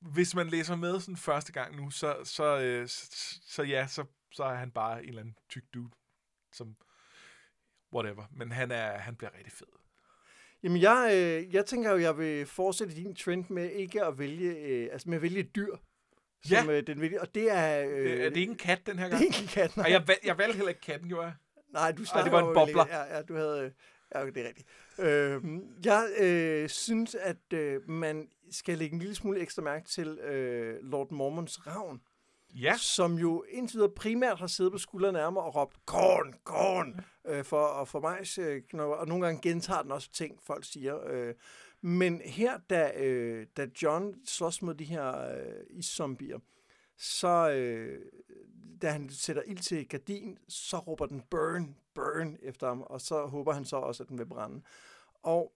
[0.00, 3.06] hvis man læser med sådan første gang nu, så, så, øh, så,
[3.46, 5.90] så ja, så, så er han bare en eller anden tyk dude,
[6.52, 6.76] som
[7.94, 8.24] whatever.
[8.32, 9.66] Men han, er, han bliver rigtig fed.
[10.62, 14.56] Jamen, jeg, øh, jeg tænker jo, jeg vil fortsætte din trend med ikke at vælge,
[14.56, 15.76] øh, altså med at vælge dyr.
[16.44, 17.84] Som, øh, den og det er...
[17.84, 19.24] Øh, Øh, er det ikke en kat den her det er gang?
[19.24, 19.88] ikke en kat, nej.
[19.88, 21.32] Nej, jeg, valg, jeg valgte heller ikke katten, jeg.
[21.72, 22.86] Nej, du snakker det var en jo bobler.
[22.90, 23.72] Ja, ja, du havde...
[24.14, 24.68] Ja, det er rigtigt.
[24.98, 25.42] Øh,
[25.84, 30.76] jeg øh, synes, at øh, man skal lægge en lille smule ekstra mærke til øh,
[30.82, 32.00] Lord Mormons ravn,
[32.54, 36.34] Ja, som jo indtil videre primært har siddet på skuldrene af mig og råbt, korn,
[36.44, 40.64] korn, øh, for at få mig, øh, og nogle gange gentager den også ting, folk
[40.64, 40.98] siger.
[41.10, 41.34] Øh,
[41.84, 46.38] men her, da, øh, da John slås mod de her øh, iszombier,
[46.96, 48.12] så øh,
[48.82, 53.26] da han sætter ild til gardin, så råber den burn, burn efter ham, og så
[53.26, 54.62] håber han så også, at den vil brænde.
[55.22, 55.52] Og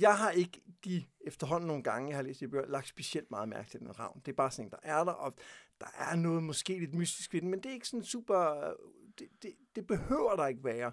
[0.00, 3.48] jeg har ikke de efterhånden nogle gange, jeg har læst i bøger, lagt specielt meget
[3.48, 4.20] mærke til den ravn.
[4.26, 5.34] Det er bare sådan en, der er der, og
[5.80, 8.68] der er noget måske lidt mystisk ved den, men det er ikke sådan super...
[8.68, 8.72] Øh,
[9.18, 10.92] det, det, det behøver der ikke være.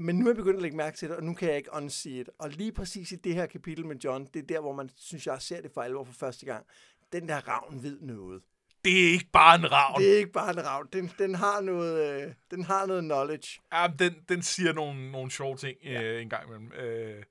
[0.00, 1.72] Men nu er jeg begyndt at lægge mærke til det, og nu kan jeg ikke
[1.72, 2.30] unsee det.
[2.38, 5.26] Og lige præcis i det her kapitel med John, det er der, hvor man synes,
[5.26, 6.66] jeg ser det for alvor for første gang.
[7.12, 8.42] Den der ravn ved noget.
[8.84, 10.02] det er ikke bare en ravn.
[10.02, 10.88] Det er ikke bare en ravn.
[10.92, 13.60] Den, den, har, noget, øh, den har noget knowledge.
[13.72, 16.72] Ja, den, den siger nogle, nogle sjove ting øh, en gang imellem.
[16.72, 17.22] Øh,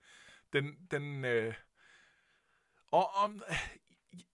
[0.54, 1.54] den, den, øh,
[2.92, 3.44] og om,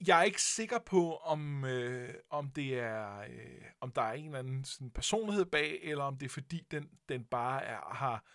[0.07, 4.25] jeg er ikke sikker på, om, øh, om det er, øh, om der er en
[4.25, 8.25] eller anden sådan personlighed bag, eller om det er fordi, den, den bare er, har,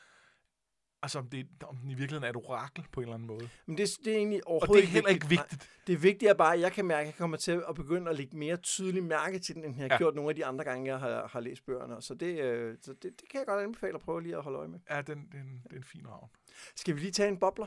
[1.02, 3.48] altså om, det, om den i virkeligheden er et orakel på en eller anden måde.
[3.66, 5.52] Men det, det er egentlig Og overhovedet det er heller ikke vigtigt.
[5.60, 8.10] Nej, det er vigtigt bare, at jeg kan mærke, at jeg kommer til at begynde
[8.10, 9.96] at lægge mere tydeligt mærke til den, end jeg har Ja.
[9.98, 12.02] gjort nogle af de andre gange, jeg har, har læst bøgerne.
[12.02, 14.58] Så, det, øh, så det, det kan jeg godt anbefale at prøve lige at holde
[14.58, 14.80] øje med.
[14.90, 16.28] Ja, den, den, det er en fin ravn.
[16.76, 17.66] Skal vi lige tage en bobler?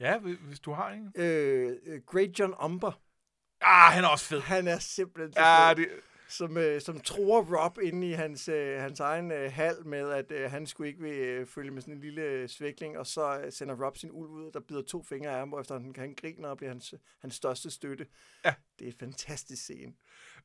[0.00, 1.12] Ja, hvis, du har en.
[1.16, 3.00] Øh, øh, Great John Umber.
[3.60, 4.40] Ah, han er også fed.
[4.40, 5.76] Han er simpelthen så Ja, fed.
[5.76, 5.88] det,
[6.28, 10.32] som, øh, som tror Rob inde i hans, øh, hans egen øh, hal med, at
[10.32, 13.40] øh, han skulle ikke vil øh, følge med sådan en lille øh, svækling, og så
[13.40, 15.94] øh, sender Rob sin ulv ud, der bider to fingre af ham, og efter han,
[15.96, 18.06] han griner og bliver hans, hans største støtte.
[18.44, 18.54] Ja.
[18.78, 19.92] Det er en fantastisk scene.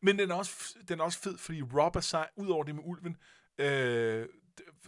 [0.02, 2.76] Men den er også, den er også fed, fordi Rob er sej, ud over det
[2.76, 3.18] med ulven,
[3.58, 4.28] øh,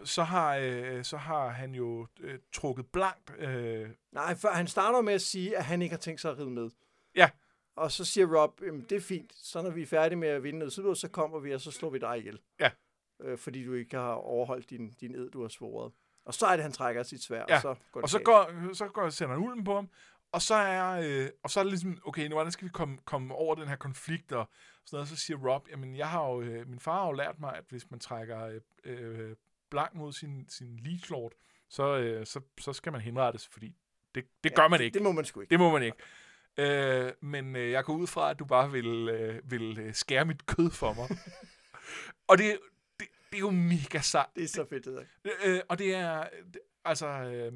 [0.04, 3.32] så, har, øh, så har han jo øh, trukket blankt.
[3.38, 6.38] Øh, Nej, for han starter med at sige, at han ikke har tænkt sig at
[6.38, 6.70] ride med.
[7.16, 7.30] Ja.
[7.76, 10.44] Og så siger Rob, "Jamen, det er fint, så når vi er færdige med at
[10.44, 12.40] vinde noget sydlås, så kommer vi, og så slår vi dig ihjel.
[12.60, 12.72] Ja.
[13.22, 15.94] Øh, fordi du ikke har overholdt din, din ed, du har svoret.
[16.26, 18.20] Og så er det, han trækker sit svær, Ja, og så går det og så
[18.20, 19.90] går, så går, sender han ulven på ham,
[20.32, 22.98] og så er, øh, og så er det ligesom, okay, nu hvordan skal vi komme,
[23.06, 24.50] komme over den her konflikt, og
[24.86, 27.40] sådan noget, så siger Rob, jamen jeg har jo, øh, min far har jo lært
[27.40, 29.36] mig, at hvis man trækker øh, øh,
[29.74, 31.32] blank mod sin, sin leech lord,
[31.70, 33.76] så, øh, så, så skal man henrettes, fordi
[34.16, 34.94] det, det ja, gør man ikke.
[34.94, 35.52] Det må man sgu ikke.
[35.52, 35.98] Det må man ikke.
[36.58, 40.26] Øh, men øh, jeg går ud fra, at du bare vil, øh, vil øh, skære
[40.26, 41.10] mit kød for mig.
[42.30, 42.60] og det,
[43.00, 44.30] det, det er jo mega sejt.
[44.36, 45.32] Det er så fedt, det der.
[45.46, 47.54] Øh, og det er, det, altså, øh,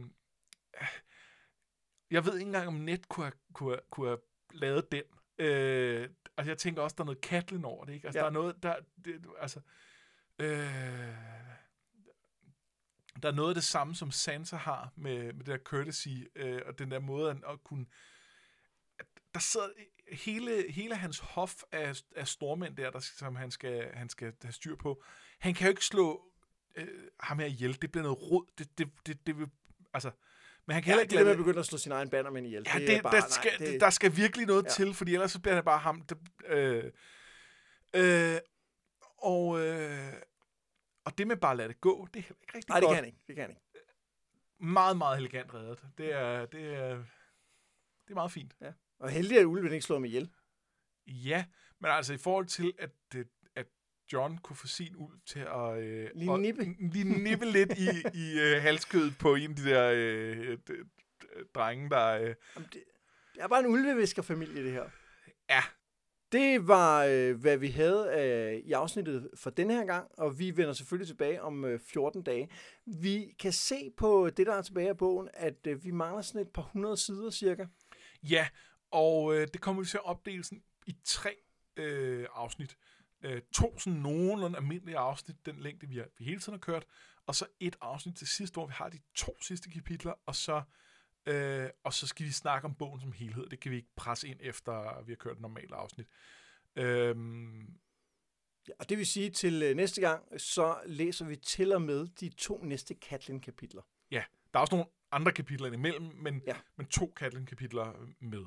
[2.12, 4.20] jeg ved ikke engang, om net kunne have, kunne have, kunne have
[4.52, 5.04] lavet den.
[5.40, 8.08] Øh, altså, jeg tænker også, der er noget Katlin over det, ikke?
[8.08, 8.24] Altså, ja.
[8.24, 9.60] der er noget, der, det, altså,
[10.40, 11.38] øh,
[13.24, 16.62] der er noget af det samme, som Sansa har med, med det der courtesy, øh,
[16.66, 17.86] og den der måde at, at kunne,
[19.00, 19.68] at der sidder
[20.12, 24.52] hele, hele hans hof af, af stormænd der, der, som han skal, han skal have
[24.54, 25.04] styr på.
[25.40, 26.26] Han kan jo ikke slå
[26.76, 26.88] øh,
[27.20, 27.82] ham her ihjel.
[27.82, 28.46] Det bliver noget rod.
[28.58, 29.48] Det, det, det, det vil,
[29.94, 30.12] altså,
[30.66, 31.92] men han kan Ja, heller det ikke der med lade at begynde at slå sin
[31.92, 32.66] egen bannermænd ihjel.
[32.74, 34.70] Ja, det, er det, bare, der, nej, skal, det, der skal virkelig noget Ja.
[34.70, 36.02] til, fordi ellers så bliver det bare ham.
[36.02, 36.16] Der,
[36.48, 36.92] øh,
[37.94, 38.40] øh,
[39.18, 40.14] og, øh,
[41.08, 42.96] og det med bare at lade det gå, det er ikke rigtig Nej, det godt.
[42.96, 43.20] kan han ikke.
[43.28, 43.62] Det kan ikke.
[44.60, 45.80] Meget, meget elegant reddet.
[45.98, 46.96] Det er, det er,
[48.04, 48.56] det er meget fint.
[49.00, 50.32] Og heldig, at ulven ikke slår ham ihjel.
[51.08, 51.46] Ja,
[51.80, 53.68] men altså i forhold til, at, det, at
[54.14, 55.78] John kunne få sin ulv til at...
[55.78, 56.64] Øh, Lige og- nippe.
[56.80, 60.58] Lige nippe lidt i, i øh, halskødet på en af de der øh,
[61.56, 62.08] drenge, der...
[62.08, 62.84] Øh, Jamen, det,
[63.34, 64.90] det er bare en ulveviskerfamilie, det her.
[65.50, 65.64] ja,
[66.32, 70.58] det var, øh, hvad vi havde øh, i afsnittet for denne her gang, og vi
[70.58, 72.50] vender selvfølgelig tilbage om øh, 14 dage.
[72.86, 76.42] Vi kan se på det, der er tilbage af bogen, at øh, vi mangler sådan
[76.42, 77.66] et par hundrede sider cirka.
[78.24, 78.48] Ja,
[78.92, 81.36] og øh, det kommer vi til at opdele sådan i tre
[81.78, 82.78] øh, afsnit.
[83.24, 86.86] Øh, to sådan nogenlunde almindelige afsnit, den længde, vi, har, vi hele tiden har kørt,
[87.28, 90.62] og så et afsnit til sidst, hvor vi har de to sidste kapitler, og så,
[91.28, 93.48] øh, og så skal vi snakke om bogen som helhed.
[93.50, 96.08] Det kan vi ikke presse ind efter, vi har kørt et normalt afsnit.
[96.76, 97.78] Øhm,
[98.68, 102.08] Ja, og det vil sige, til øh, næste gang, så læser vi til og med
[102.08, 103.82] de to næste Katlin-kapitler.
[104.12, 104.24] ja,
[104.54, 106.56] der er også nogle andre kapitler imellem, men, Ja.
[106.78, 108.46] men to Katlin-kapitler med.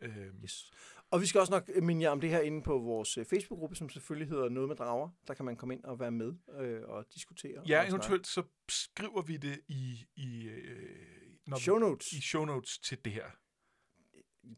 [0.00, 0.70] Øhm, Yes.
[1.10, 3.76] Og vi skal også nok minde jer om det her inde på vores øh, Facebook-gruppe,
[3.76, 5.10] som selvfølgelig hedder Noget med Drager.
[5.28, 7.62] Der kan man komme ind og være med øh, og diskutere.
[7.68, 11.19] Ja, og eventuelt så skriver vi det i, i, øh,
[11.50, 12.12] når vi- Show notes.
[12.12, 13.26] i show notes til det her.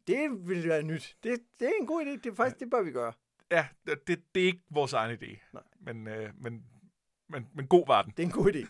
[0.07, 1.15] Det vil være nyt.
[1.23, 2.09] Det, det er en god idé.
[2.09, 3.13] Det, er faktisk, det bør vi gøre.
[3.51, 5.39] Ja, det, det er ikke vores egen idé.
[5.53, 5.63] Nej.
[5.79, 6.65] Men, øh, men,
[7.29, 8.11] men, men god var den.
[8.17, 8.67] Det er en god idé.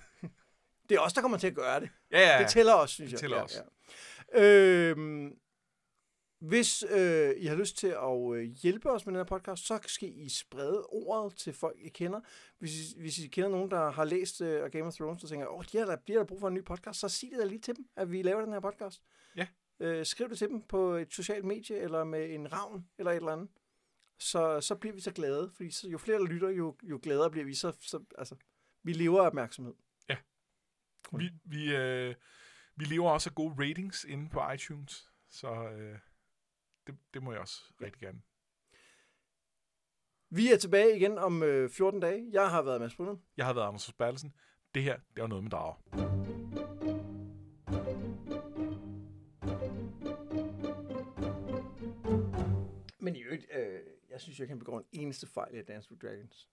[0.90, 1.90] Det er os, der kommer til at gøre det.
[2.12, 3.20] Ja, ja, Det tæller også, synes det jeg.
[3.20, 3.64] tæller ja, også.
[4.34, 4.42] Ja.
[4.90, 5.32] Øhm,
[6.44, 9.80] hvis øh, I har lyst til at øh, hjælpe os med den her podcast, så
[9.86, 12.22] skal I sprede ordet til folk, I kender.
[12.60, 15.48] Hvis I, hvis I kender nogen, der har læst øh, Game of Thrones, og tænker,
[15.48, 17.40] åh, de har, da, de har da brug for en ny podcast, så sig det
[17.40, 19.02] da lige til dem, at vi laver den her podcast.
[19.36, 19.48] Ja.
[19.80, 23.16] Øh, skriv det til dem på et socialt medie, eller med en ravn, eller et
[23.16, 23.50] eller andet.
[24.20, 27.32] Så, så bliver vi så glade, fordi så, jo flere der lytter, jo, jo gladere
[27.32, 27.54] bliver vi.
[27.54, 28.36] Så, så, altså,
[28.84, 29.74] vi lever af opmærksomhed.
[31.18, 32.16] Vi, vi, øh,
[32.76, 36.00] vi lever også af gode ratings inde på iTunes, så øh,
[36.88, 38.22] det, det må jeg også rigtig gerne.
[40.30, 42.30] Vi er tilbage igen om øh, 14 dage.
[42.32, 43.16] Jeg har været Mads Brunner.
[43.38, 44.34] Jeg har været Anders Bertelsen.
[44.76, 45.76] Det her, det var noget med drager.
[53.00, 53.80] Men i øvrigt, øh,
[54.10, 56.50] jeg synes, jeg kan begå en eneste fejl i Dance with Dragons.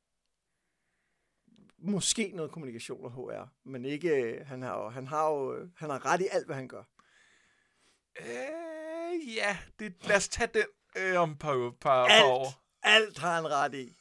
[1.79, 5.69] Måske noget kommunikation og HR, men ikke, øh, han har jo, han har jo, øh,
[5.77, 6.85] han har ret i alt, hvad han gør.
[8.21, 8.80] Øh,
[9.37, 10.65] ja, det, lad os tage den.
[10.97, 12.25] Øh, om et par, par, par Alt.
[12.25, 12.63] år.
[12.83, 14.00] Alt har han ret i.